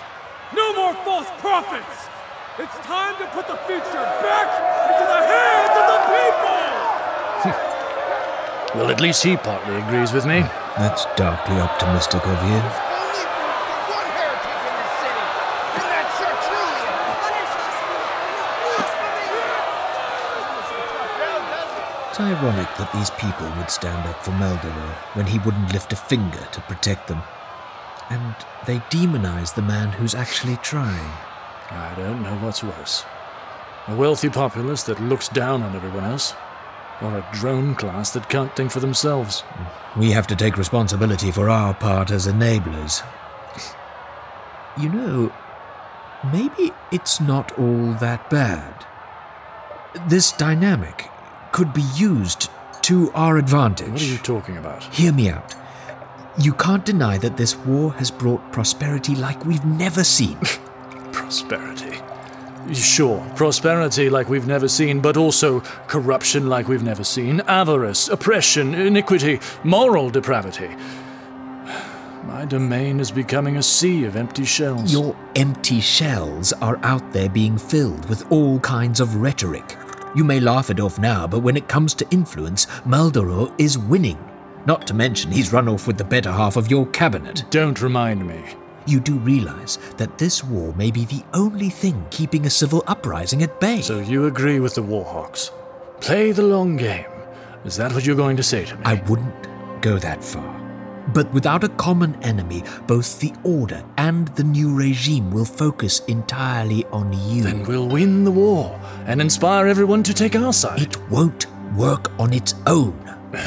No 0.57 0.73
more 0.73 0.95
false 1.05 1.29
prophets. 1.43 2.09
It's 2.61 2.75
time 2.79 3.15
to 3.19 3.27
put 3.29 3.47
the 3.47 3.55
future 3.69 4.03
back 4.19 4.51
into 4.91 5.07
the 5.07 5.23
hands 5.31 5.75
of 5.79 5.87
the 5.95 6.01
people. 6.11 7.65
Well, 8.75 8.91
at 8.91 9.01
least 9.01 9.23
he 9.23 9.37
partly 9.37 9.77
agrees 9.77 10.13
with 10.13 10.27
me. 10.27 10.41
That's 10.77 11.05
darkly 11.15 11.61
optimistic 11.61 12.27
of 12.27 12.43
you. 12.51 12.59
It's 22.11 22.21
ironic 22.21 22.69
that 22.77 22.93
these 22.93 23.11
people 23.11 23.49
would 23.57 23.71
stand 23.71 24.05
up 24.09 24.25
for 24.25 24.33
Maldoror 24.33 24.95
when 25.15 25.27
he 25.27 25.39
wouldn't 25.39 25.73
lift 25.73 25.93
a 25.93 25.97
finger 25.97 26.45
to 26.51 26.61
protect 26.63 27.07
them. 27.07 27.23
And 28.11 28.35
they 28.67 28.81
demonize 28.91 29.55
the 29.55 29.63
man 29.63 29.93
who's 29.93 30.17
actually 30.17 30.57
trying. 30.57 31.28
I 31.71 31.95
don't 31.97 32.23
know 32.23 32.37
what's 32.37 32.63
worse. 32.63 33.05
A 33.89 33.95
wealthy 33.95 34.29
populace 34.29 34.83
that 34.85 35.01
looks 35.01 35.29
down 35.29 35.63
on 35.63 35.75
everyone 35.75 36.05
else, 36.05 36.35
or 37.01 37.17
a 37.17 37.29
drone 37.33 37.75
class 37.75 38.11
that 38.11 38.29
can't 38.29 38.55
think 38.57 38.71
for 38.71 38.81
themselves. 38.81 39.45
We 39.97 40.11
have 40.11 40.27
to 40.29 40.37
take 40.37 40.57
responsibility 40.57 41.31
for 41.31 41.49
our 41.49 41.75
part 41.75 42.11
as 42.11 42.27
enablers. 42.27 43.03
You 44.81 44.89
know, 44.91 45.33
maybe 46.33 46.73
it's 46.93 47.21
not 47.21 47.59
all 47.59 47.93
that 47.95 48.29
bad. 48.31 48.87
This 50.09 50.33
dynamic 50.33 51.11
could 51.53 51.73
be 51.73 51.85
used 51.95 52.51
to 52.83 53.11
our 53.13 53.39
advantage. 53.39 53.91
What 53.91 54.03
are 54.03 54.05
you 54.05 54.19
talking 54.19 54.57
about? 54.57 54.85
Hear 54.85 55.13
me 55.13 55.31
out. 55.31 55.55
You 56.39 56.53
can't 56.53 56.85
deny 56.85 57.19
that 57.19 57.37
this 57.37 57.57
war 57.57 57.93
has 57.95 58.11
brought 58.11 58.53
prosperity 58.53 59.15
like 59.15 59.45
we've 59.45 59.65
never 59.65 60.05
seen. 60.05 60.39
prosperity. 61.29 62.01
Sure, 62.73 63.21
prosperity 63.37 64.09
like 64.09 64.31
we've 64.31 64.47
never 64.47 64.67
seen, 64.67 64.99
but 64.99 65.19
also 65.19 65.61
corruption 65.87 66.49
like 66.49 66.69
we've 66.69 66.83
never 66.83 67.05
seen, 67.05 67.43
avarice, 67.43 68.09
oppression, 68.09 68.73
iniquity, 68.75 69.39
moral 69.63 70.09
depravity. 70.09 70.71
My 72.25 72.47
domain 72.47 72.99
is 72.99 73.11
becoming 73.11 73.59
a 73.59 73.63
sea 73.63 74.07
of 74.07 74.17
empty 74.17 74.47
shells. 74.47 74.91
Your 74.91 75.15
empty 75.37 75.81
shells 75.81 76.55
are 76.55 76.81
out 76.83 77.13
there 77.13 77.29
being 77.29 77.59
filled 77.59 78.09
with 78.09 78.33
all 78.33 78.59
kinds 78.61 78.99
of 78.99 79.17
rhetoric. 79.17 79.77
You 80.15 80.25
may 80.25 80.41
laugh 80.41 80.71
it 80.71 80.81
off 80.81 80.99
now, 80.99 81.27
but 81.27 81.41
when 81.41 81.59
it 81.59 81.69
comes 81.69 81.93
to 81.95 82.09
influence, 82.11 82.65
Maldoror 82.87 83.53
is 83.61 83.77
winning. 83.77 84.19
Not 84.65 84.87
to 84.87 84.95
mention, 84.95 85.31
he's 85.31 85.53
run 85.53 85.69
off 85.69 85.87
with 85.87 85.99
the 85.99 86.05
better 86.05 86.33
half 86.33 86.57
of 86.57 86.71
your 86.71 86.87
cabinet. 86.87 87.45
Don't 87.51 87.83
remind 87.83 88.27
me. 88.27 88.43
You 88.89 89.01
do 89.01 89.19
realize 89.19 89.77
that 89.99 90.17
this 90.17 90.43
war 90.43 90.75
may 90.75 90.91
be 90.91 91.05
the 91.05 91.23
only 91.35 91.69
thing 91.69 92.07
keeping 92.09 92.47
a 92.47 92.51
civil 92.51 92.83
uprising 92.87 93.43
at 93.43 93.61
bay. 93.61 93.83
So 93.83 93.99
you 93.99 94.25
agree 94.25 94.61
with 94.61 94.77
the 94.77 94.81
Warhawks? 94.81 95.51
Play 96.01 96.33
the 96.33 96.43
long 96.43 96.79
game. 96.79 97.05
Is 97.67 97.77
that 97.77 97.93
what 97.93 98.07
you're 98.07 98.17
going 98.17 98.39
to 98.39 98.43
say 98.43 98.65
to 98.65 98.77
me? 98.77 98.83
I 98.87 98.95
wouldn't 99.07 99.83
go 99.83 99.99
that 99.99 100.25
far. 100.25 100.59
But 101.13 101.31
without 101.35 101.65
a 101.65 101.69
common 101.69 102.17
enemy, 102.23 102.65
both 102.87 103.21
the 103.21 103.35
Order 103.45 103.85
and 103.99 104.29
the 104.29 104.45
new 104.45 104.75
regime 104.75 105.31
will 105.31 105.45
focus 105.45 106.01
entirely 106.07 106.87
on 106.87 107.13
you. 107.29 107.43
Then 107.43 107.65
we'll 107.65 107.89
win 107.89 108.25
the 108.25 108.31
war 108.31 108.81
and 109.05 109.21
inspire 109.21 109.67
everyone 109.67 110.03
to 110.05 110.15
take 110.15 110.35
our 110.35 110.55
side. 110.55 110.81
It 110.81 111.11
won't 111.11 111.45
work 111.77 112.11
on 112.19 112.33
its 112.33 112.55
own. 112.67 112.97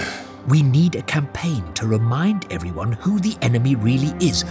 We 0.47 0.63
need 0.63 0.95
a 0.95 1.03
campaign 1.03 1.71
to 1.75 1.85
remind 1.85 2.51
everyone 2.51 2.93
who 2.93 3.19
the 3.19 3.37
enemy 3.43 3.75
really 3.75 4.11
is. 4.19 4.43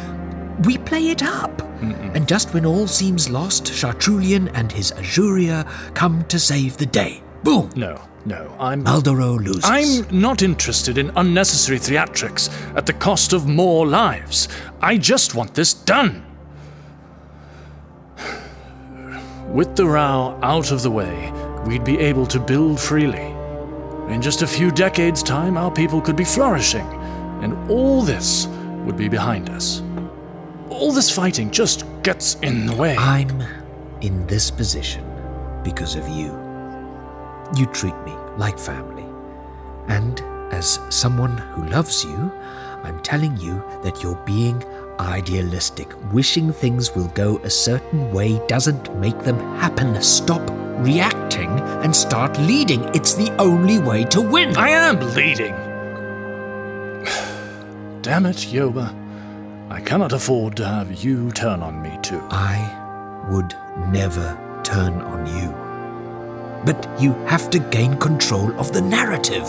We 0.64 0.76
play 0.78 1.10
it 1.10 1.22
up. 1.22 1.58
Mm-mm. 1.80 2.14
And 2.14 2.28
just 2.28 2.52
when 2.52 2.66
all 2.66 2.86
seems 2.86 3.30
lost, 3.30 3.64
Chartrulean 3.64 4.50
and 4.54 4.70
his 4.70 4.92
Azuria 4.92 5.66
come 5.94 6.24
to 6.24 6.38
save 6.38 6.76
the 6.76 6.86
day. 6.86 7.22
Boom! 7.42 7.70
No, 7.74 8.02
no, 8.26 8.54
I'm. 8.58 8.84
Maldoror 8.84 9.42
loses. 9.42 9.64
I'm 9.64 10.20
not 10.20 10.42
interested 10.42 10.98
in 10.98 11.10
unnecessary 11.16 11.78
theatrics 11.78 12.50
at 12.76 12.84
the 12.84 12.92
cost 12.92 13.32
of 13.32 13.46
more 13.46 13.86
lives. 13.86 14.48
I 14.82 14.98
just 14.98 15.34
want 15.34 15.54
this 15.54 15.72
done. 15.72 16.22
With 19.48 19.74
the 19.76 19.86
Rau 19.86 20.38
out 20.42 20.70
of 20.70 20.82
the 20.82 20.90
way, 20.90 21.32
we'd 21.66 21.84
be 21.84 21.98
able 21.98 22.26
to 22.26 22.38
build 22.38 22.78
freely. 22.78 23.34
In 24.12 24.20
just 24.20 24.42
a 24.42 24.46
few 24.46 24.70
decades' 24.70 25.22
time, 25.22 25.56
our 25.56 25.70
people 25.70 26.02
could 26.02 26.16
be 26.16 26.24
flourishing, 26.24 26.86
and 27.42 27.54
all 27.70 28.02
this 28.02 28.48
would 28.84 28.96
be 28.98 29.08
behind 29.08 29.48
us. 29.48 29.82
All 30.80 30.92
this 30.92 31.10
fighting 31.10 31.50
just 31.50 31.84
gets 32.02 32.36
in 32.36 32.64
the 32.64 32.74
way. 32.74 32.96
I'm 32.96 33.42
in 34.00 34.26
this 34.26 34.50
position 34.50 35.04
because 35.62 35.94
of 35.94 36.08
you. 36.08 36.32
You 37.54 37.66
treat 37.66 37.94
me 38.06 38.14
like 38.38 38.58
family. 38.58 39.04
And 39.88 40.18
as 40.54 40.80
someone 40.88 41.36
who 41.36 41.66
loves 41.66 42.02
you, 42.02 42.32
I'm 42.82 42.98
telling 43.02 43.36
you 43.36 43.62
that 43.82 44.02
you're 44.02 44.22
being 44.24 44.64
idealistic. 44.98 45.92
Wishing 46.14 46.50
things 46.50 46.96
will 46.96 47.08
go 47.08 47.36
a 47.44 47.50
certain 47.50 48.10
way 48.10 48.40
doesn't 48.48 48.96
make 48.96 49.18
them 49.18 49.38
happen. 49.56 50.00
Stop 50.00 50.40
reacting 50.78 51.50
and 51.84 51.94
start 51.94 52.40
leading. 52.40 52.84
It's 52.94 53.12
the 53.12 53.30
only 53.36 53.78
way 53.80 54.04
to 54.04 54.22
win. 54.22 54.56
I 54.56 54.70
am 54.70 54.98
leading. 55.14 55.52
Damn 58.00 58.24
it, 58.24 58.36
Yoba. 58.36 58.99
I 59.72 59.80
cannot 59.80 60.12
afford 60.12 60.56
to 60.56 60.66
have 60.66 61.04
you 61.04 61.30
turn 61.30 61.62
on 61.62 61.80
me 61.80 61.96
too. 62.02 62.20
I 62.30 62.58
would 63.30 63.54
never 63.92 64.36
turn 64.64 65.00
on 65.00 65.26
you. 65.38 65.54
but 66.64 66.88
you 67.00 67.12
have 67.26 67.48
to 67.50 67.58
gain 67.58 67.96
control 67.96 68.52
of 68.60 68.72
the 68.72 68.80
narrative. 68.80 69.48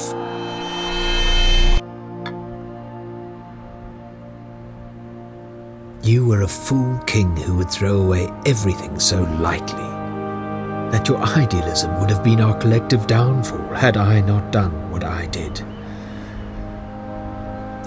You 6.04 6.26
were 6.26 6.42
a 6.42 6.48
fool 6.48 6.98
king 7.06 7.36
who 7.36 7.58
would 7.58 7.70
throw 7.70 8.02
away 8.02 8.30
everything 8.46 9.00
so 9.00 9.24
lightly. 9.40 9.90
That 10.92 11.08
your 11.08 11.18
idealism 11.20 12.00
would 12.00 12.10
have 12.10 12.24
been 12.24 12.42
our 12.42 12.58
collective 12.60 13.08
downfall 13.08 13.76
had 13.76 13.98
I 13.98 14.22
not 14.22 14.52
done 14.52 14.92
what 14.92 15.04
I 15.04 15.28
did. 15.28 15.64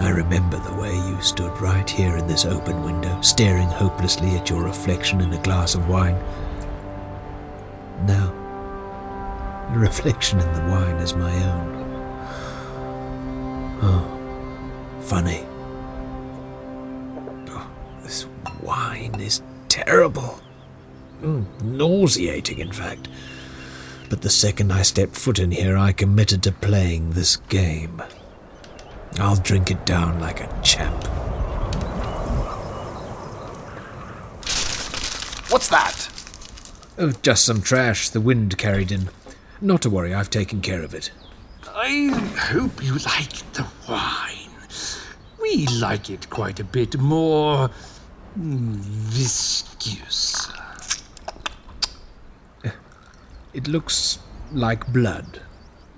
I 0.01 0.11
remember 0.11 0.59
the 0.59 0.75
way 0.75 0.95
you 0.95 1.21
stood 1.21 1.57
right 1.61 1.89
here 1.89 2.17
in 2.17 2.27
this 2.27 2.45
open 2.45 2.83
window, 2.83 3.21
staring 3.21 3.69
hopelessly 3.69 4.31
at 4.31 4.51
your 4.51 4.63
reflection 4.63 5.21
in 5.21 5.33
a 5.33 5.43
glass 5.43 5.75
of 5.75 5.89
wine. 5.89 6.17
Now, 8.07 8.33
the 9.73 9.79
reflection 9.79 10.41
in 10.41 10.53
the 10.53 10.71
wine 10.71 10.97
is 10.97 11.15
my 11.15 11.33
own. 11.33 11.75
Oh, 13.83 15.01
funny. 15.01 15.45
Oh, 17.51 17.71
this 18.03 18.27
wine 18.63 19.21
is 19.21 19.43
terrible. 19.69 20.41
Mm, 21.23 21.63
nauseating, 21.63 22.59
in 22.59 22.73
fact. 22.73 23.09
But 24.11 24.23
the 24.23 24.31
second 24.31 24.73
I 24.73 24.83
stepped 24.83 25.17
foot 25.17 25.39
in 25.39 25.51
here, 25.51 25.77
I 25.79 25.93
committed 25.93 26.43
to 26.43 26.53
playing 26.53 27.11
this 27.11 27.37
game. 27.37 28.03
I'll 29.19 29.37
drink 29.37 29.71
it 29.71 29.87
down 29.87 30.21
like 30.21 30.41
a 30.41 30.61
champ. 30.63 31.05
What's 35.51 35.69
that? 35.69 36.09
Oh, 36.99 37.13
just 37.23 37.45
some 37.45 37.63
trash 37.63 38.09
the 38.11 38.21
wind 38.21 38.59
carried 38.59 38.91
in. 38.91 39.09
Not 39.61 39.83
to 39.83 39.91
worry, 39.91 40.13
I've 40.15 40.31
taken 40.31 40.61
care 40.61 40.83
of 40.83 40.95
it. 40.95 41.11
I 41.69 42.09
hope 42.39 42.83
you 42.83 42.95
like 42.95 43.53
the 43.53 43.67
wine. 43.89 44.51
We 45.41 45.67
like 45.69 46.11
it 46.11 46.29
quite 46.31 46.59
a 46.61 46.65
bit 46.65 46.99
more 46.99 47.71
viscous. 48.37 49.55
It 53.53 53.69
looks 53.69 54.19
like 54.53 54.93
blood, 54.93 55.41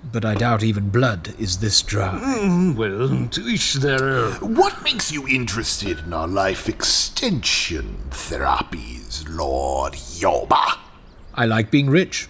but 0.03 0.23
I 0.23 0.35
doubt 0.35 0.63
even 0.63 0.89
blood 0.89 1.33
is 1.39 1.59
this 1.59 1.81
dry. 1.81 2.19
Mm, 2.19 2.75
well, 2.75 3.27
to 3.29 3.47
each 3.47 3.75
their 3.75 4.03
own. 4.03 4.55
What 4.55 4.83
makes 4.83 5.11
you 5.11 5.27
interested 5.27 5.99
in 5.99 6.13
our 6.13 6.27
life 6.27 6.69
extension 6.69 7.97
therapies, 8.09 9.25
Lord 9.27 9.93
Yoba? 9.93 10.77
I 11.33 11.45
like 11.45 11.71
being 11.71 11.89
rich, 11.89 12.27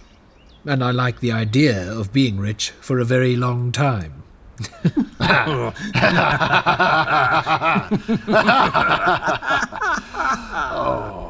and 0.66 0.84
I 0.84 0.92
like 0.92 1.20
the 1.20 1.32
idea 1.32 1.92
of 1.92 2.14
being 2.14 2.40
rich 2.40 2.72
for 2.82 3.00
a 3.00 3.06
very 3.06 3.36
long 3.36 3.72
time. 3.72 4.24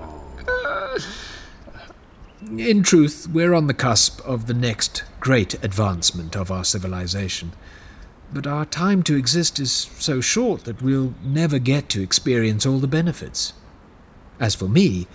In 2.50 2.82
truth, 2.82 3.28
we're 3.28 3.54
on 3.54 3.68
the 3.68 3.74
cusp 3.74 4.22
of 4.26 4.48
the 4.48 4.54
next 4.54 5.04
great 5.20 5.62
advancement 5.64 6.36
of 6.36 6.50
our 6.50 6.64
civilization. 6.64 7.52
But 8.32 8.48
our 8.48 8.66
time 8.66 9.04
to 9.04 9.18
exist 9.18 9.60
is 9.60 9.72
so 9.72 10.22
short 10.22 10.64
that 10.64 10.82
we'll 10.82 11.14
never 11.22 11.60
get 11.60 11.90
to 11.90 12.02
experience 12.02 12.66
all 12.66 12.80
the 12.80 12.88
benefits. 12.88 13.52
As 14.40 14.56
for 14.56 14.70
me, 14.70 15.08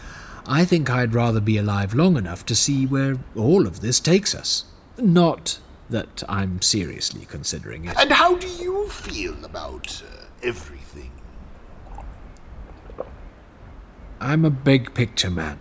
I 0.46 0.66
think 0.66 0.90
I'd 0.90 1.14
rather 1.14 1.40
be 1.40 1.56
alive 1.56 1.94
long 1.94 2.18
enough 2.18 2.44
to 2.46 2.54
see 2.54 2.84
where 2.84 3.18
all 3.34 3.66
of 3.66 3.80
this 3.80 3.98
takes 3.98 4.34
us. 4.34 4.64
Not 4.98 5.58
that 5.88 6.22
I'm 6.28 6.60
seriously 6.60 7.24
considering 7.24 7.86
it. 7.86 7.98
And 7.98 8.12
how 8.12 8.36
do 8.36 8.46
you 8.46 8.88
feel 8.88 9.42
about 9.42 10.02
uh, 10.04 10.26
everything? 10.42 11.12
I'm 14.20 14.44
a 14.44 14.50
big 14.50 14.92
picture 14.92 15.30
man. 15.30 15.58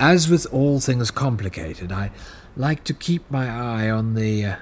As 0.00 0.28
with 0.28 0.46
all 0.52 0.78
things 0.80 1.10
complicated, 1.10 1.90
I 1.90 2.10
like 2.56 2.84
to 2.84 2.94
keep 2.94 3.28
my 3.30 3.48
eye 3.48 3.90
on 3.90 4.14
the 4.14 4.44
uh, 4.44 4.56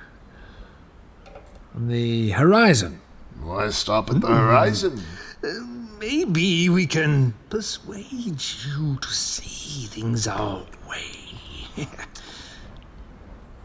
on 1.75 1.89
the 1.89 2.31
horizon. 2.31 3.01
Why 3.43 3.69
stop 3.71 4.11
at 4.11 4.21
the 4.23 4.29
horizon? 4.29 5.03
Maybe 5.99 6.69
we 6.69 6.87
can 6.87 7.35
persuade 7.51 8.43
you 8.67 8.99
to 9.01 9.09
see 9.09 9.87
things 9.87 10.27
our 10.27 10.65
way. 10.89 11.87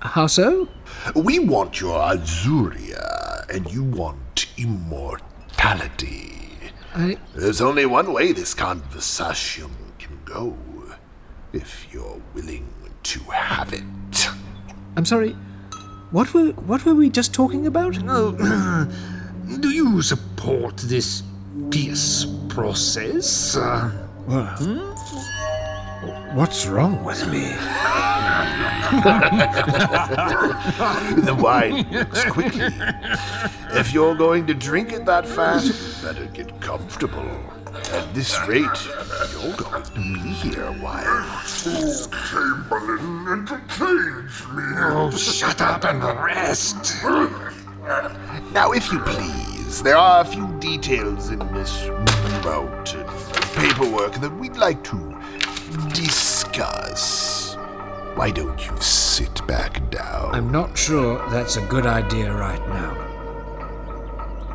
How 0.01 0.28
so? 0.28 0.67
We 1.15 1.39
want 1.39 1.80
your 1.80 1.99
Azuria, 1.99 3.49
and 3.49 3.72
you 3.72 3.84
want 3.84 4.47
immortality. 4.57 6.38
I. 6.93 7.17
There's 7.36 7.61
only 7.61 7.86
one 7.86 8.11
way 8.11 8.34
this 8.34 8.53
conversation 8.53 9.72
can 9.99 10.19
go, 10.26 10.57
if 11.54 11.88
you're 11.91 12.22
willing 12.34 12.68
to 13.04 13.20
have 13.32 13.74
it. 13.74 13.84
I'm 14.95 15.06
sorry. 15.06 15.36
What 16.12 16.34
were 16.34 16.52
what 16.68 16.86
were 16.86 16.93
we 16.93 17.10
just 17.10 17.34
talking 17.34 17.66
about? 17.66 17.97
Oh, 18.06 18.32
do 19.60 19.70
you 19.70 20.02
support 20.02 20.78
this 20.78 21.24
peace 21.70 22.26
process? 22.49 23.56
Uh, 23.56 23.89
hmm? 24.60 24.91
What's 26.36 26.66
wrong 26.66 27.04
with 27.04 27.28
me? 27.28 27.52
the 31.22 31.38
wine 31.38 31.89
works 31.91 32.24
quickly. 32.26 32.72
If 33.72 33.93
you're 33.93 34.16
going 34.16 34.47
to 34.47 34.54
drink 34.54 34.91
it 34.91 35.06
that 35.06 35.28
fast, 35.28 35.68
you 35.68 35.74
better 36.08 36.26
get 36.26 36.60
comfortable. 36.60 37.51
At 37.74 38.13
this 38.13 38.38
rate, 38.47 38.65
you're 39.32 39.55
going 39.55 39.84
to 39.84 39.91
be 39.91 40.19
here 40.34 40.65
a 40.65 40.74
while. 40.74 41.41
Chamberlain 42.30 43.28
entertains 43.28 44.47
me. 44.53 44.63
Oh, 44.78 45.09
shut 45.11 45.61
up 45.61 45.86
and 45.86 46.03
rest. 46.03 47.01
Now, 48.51 48.74
if 48.74 48.91
you 48.91 48.99
please, 48.99 49.82
there 49.82 49.95
are 49.95 50.22
a 50.22 50.26
few 50.26 50.47
details 50.59 51.30
in 51.30 51.39
this 51.53 51.88
mountain 52.43 53.07
paperwork 53.53 54.15
that 54.15 54.36
we'd 54.38 54.57
like 54.57 54.84
to 54.86 55.17
discuss. 55.93 57.55
Why 58.15 58.32
don't 58.32 58.65
you 58.65 58.76
sit 58.82 59.47
back 59.47 59.89
down? 59.89 60.36
I'm 60.36 60.51
not 60.51 60.78
sure 60.78 61.26
that's 61.30 61.55
a 61.55 61.61
good 61.67 61.86
idea 61.86 62.34
right 62.34 62.67
now. 62.67 62.97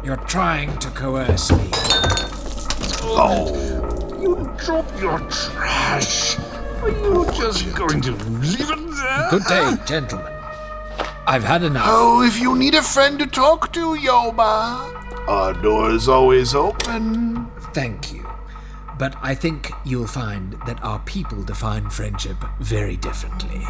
You're 0.05 0.17
trying 0.17 0.77
to 0.79 0.91
coerce 0.91 1.51
me. 1.51 1.71
Oh, 3.09 4.19
you 4.21 4.51
drop 4.59 4.87
your 5.01 5.19
trash. 5.31 6.39
Are 6.83 6.91
you 6.91 7.27
just 7.33 7.75
going 7.75 8.01
to 8.03 8.13
leave 8.13 8.71
it 8.71 8.97
there? 8.97 9.29
Good 9.31 9.45
day, 9.45 9.77
gentlemen. 9.87 10.33
I've 11.27 11.45
had 11.45 11.63
enough. 11.63 11.85
Oh, 11.87 12.23
if 12.23 12.39
you 12.39 12.57
need 12.57 12.75
a 12.75 12.83
friend 12.83 13.19
to 13.19 13.27
talk 13.27 13.73
to, 13.73 13.95
Yoba, 13.95 15.29
our 15.29 15.53
door 15.55 15.91
is 15.91 16.09
always 16.09 16.55
open. 16.55 17.51
Thank 17.73 18.13
you. 18.13 18.25
But 18.99 19.17
I 19.21 19.35
think 19.35 19.71
you'll 19.85 20.07
find 20.07 20.53
that 20.67 20.83
our 20.83 21.01
people 21.01 21.43
define 21.43 21.91
friendship 21.91 22.37
very 22.61 22.97
differently. 22.97 23.61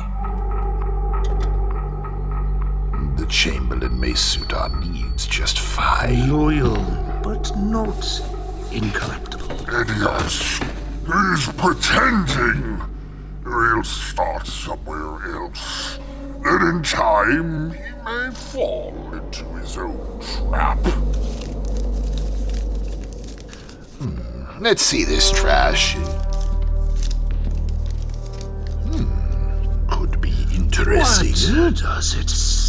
The 3.16 3.26
Chamberlain 3.28 3.98
may 3.98 4.14
suit 4.14 4.52
our 4.52 4.68
needs 4.80 5.26
just 5.26 5.58
fine. 5.58 6.30
Loyal, 6.30 6.76
but 7.22 7.56
not 7.56 8.04
incorruptible. 8.72 9.60
Idiot! 9.68 10.32
He's 11.06 11.48
pretending! 11.56 12.82
He'll 13.44 13.84
start 13.84 14.46
somewhere 14.46 15.34
else. 15.34 15.98
Then 16.42 16.62
in 16.62 16.82
time, 16.82 17.72
he 17.72 17.78
may 18.04 18.30
fall 18.32 19.12
into 19.12 19.44
his 19.54 19.76
own 19.78 20.20
trap. 20.20 20.78
Hmm. 23.98 24.62
Let's 24.62 24.82
see 24.82 25.04
this 25.04 25.30
trash. 25.30 25.94
Hmm. 28.84 29.88
Could 29.88 30.20
be 30.20 30.34
interesting. 30.54 31.56
What 31.56 31.76
does 31.76 32.14
it 32.14 32.30
say? 32.30 32.66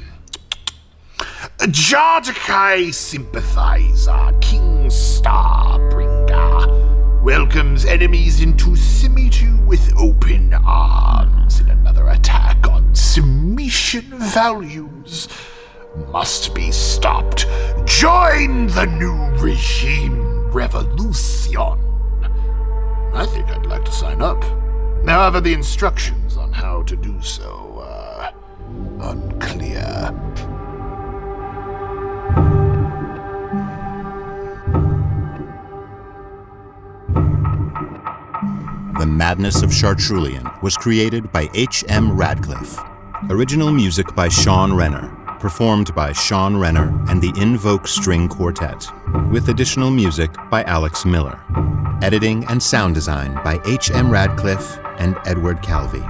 Jardakai 1.59 2.93
sympathizer, 2.93 4.31
King 4.39 4.87
Starbringer, 4.87 7.21
welcomes 7.21 7.83
enemies 7.83 8.41
into 8.41 8.77
Simitu 8.77 9.67
with 9.67 9.93
open 9.97 10.53
arms 10.53 11.59
in 11.59 11.69
another 11.69 12.07
attack 12.07 12.65
on 12.69 12.93
Semitian 12.93 14.07
values. 14.33 15.27
Must 16.13 16.55
be 16.55 16.71
stopped. 16.71 17.45
Join 17.83 18.67
the 18.67 18.85
new 18.85 19.17
regime 19.43 20.49
revolution. 20.51 21.77
I 23.13 23.25
think 23.25 23.49
I'd 23.49 23.65
like 23.65 23.83
to 23.83 23.91
sign 23.91 24.21
up. 24.21 24.41
However, 25.05 25.41
the 25.41 25.53
instructions 25.53 26.37
on 26.37 26.53
how 26.53 26.83
to 26.83 26.95
do 26.95 27.21
so 27.21 27.81
are 27.83 28.33
unclear. 29.01 30.15
The 38.99 39.05
Madness 39.05 39.63
of 39.63 39.69
Chartrulean 39.69 40.61
was 40.61 40.75
created 40.75 41.31
by 41.31 41.49
H.M. 41.53 42.17
Radcliff. 42.17 42.77
Original 43.29 43.71
music 43.71 44.13
by 44.13 44.27
Sean 44.27 44.73
Renner, 44.73 45.07
performed 45.39 45.95
by 45.95 46.11
Sean 46.11 46.57
Renner 46.57 46.89
and 47.07 47.21
the 47.21 47.31
Invoke 47.41 47.87
String 47.87 48.27
Quartet, 48.27 48.91
with 49.31 49.47
additional 49.47 49.89
music 49.89 50.29
by 50.51 50.63
Alex 50.63 51.05
Miller. 51.05 51.39
Editing 52.01 52.43
and 52.49 52.61
sound 52.61 52.93
design 52.93 53.35
by 53.35 53.61
H.M. 53.65 54.11
Radcliff 54.11 54.77
and 54.97 55.15
Edward 55.25 55.61
Calvey. 55.61 56.03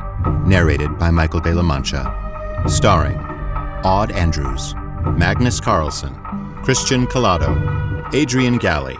Narrated 0.48 0.98
by 0.98 1.12
Michael 1.12 1.42
de 1.42 1.54
la 1.54 1.62
Mancha. 1.62 2.12
Starring 2.68 3.20
Aud 3.86 4.10
Andrews, 4.14 4.74
Magnus 5.16 5.60
Carlson, 5.62 6.16
Christian 6.64 7.06
Collado, 7.06 8.12
Adrian 8.16 8.58
Galley, 8.58 8.98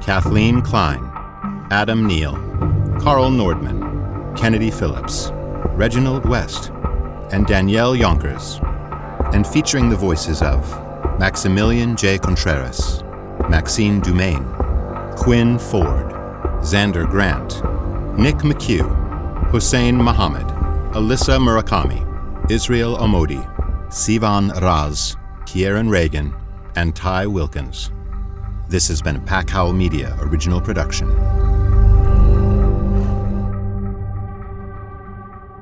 Kathleen 0.00 0.62
Klein, 0.62 1.10
Adam 1.72 2.06
Neal, 2.06 2.36
Carl 3.00 3.30
Nordman, 3.30 4.36
Kennedy 4.36 4.70
Phillips, 4.70 5.30
Reginald 5.74 6.26
West, 6.26 6.70
and 7.32 7.46
Danielle 7.46 7.94
Yonkers, 7.94 8.58
and 9.32 9.46
featuring 9.46 9.88
the 9.88 9.96
voices 9.96 10.42
of 10.42 10.68
Maximilian 11.18 11.96
J. 11.96 12.18
Contreras, 12.18 13.02
Maxine 13.48 14.00
Dumain, 14.00 14.44
Quinn 15.16 15.58
Ford, 15.58 16.12
Xander 16.62 17.08
Grant, 17.08 17.62
Nick 18.18 18.36
McHugh, 18.36 18.90
Hussein 19.50 19.96
Muhammad, 19.96 20.46
Alyssa 20.94 21.38
Murakami, 21.38 22.02
Israel 22.50 22.96
Omodi, 22.96 23.44
Sivan 23.88 24.50
Raz, 24.60 25.16
Kieran 25.46 25.88
Reagan, 25.88 26.34
and 26.74 26.96
Ty 26.96 27.26
Wilkins. 27.26 27.90
This 28.68 28.88
has 28.88 29.00
been 29.00 29.16
a 29.16 29.20
Packhowl 29.20 29.76
Media 29.76 30.16
original 30.20 30.60
production. 30.60 31.35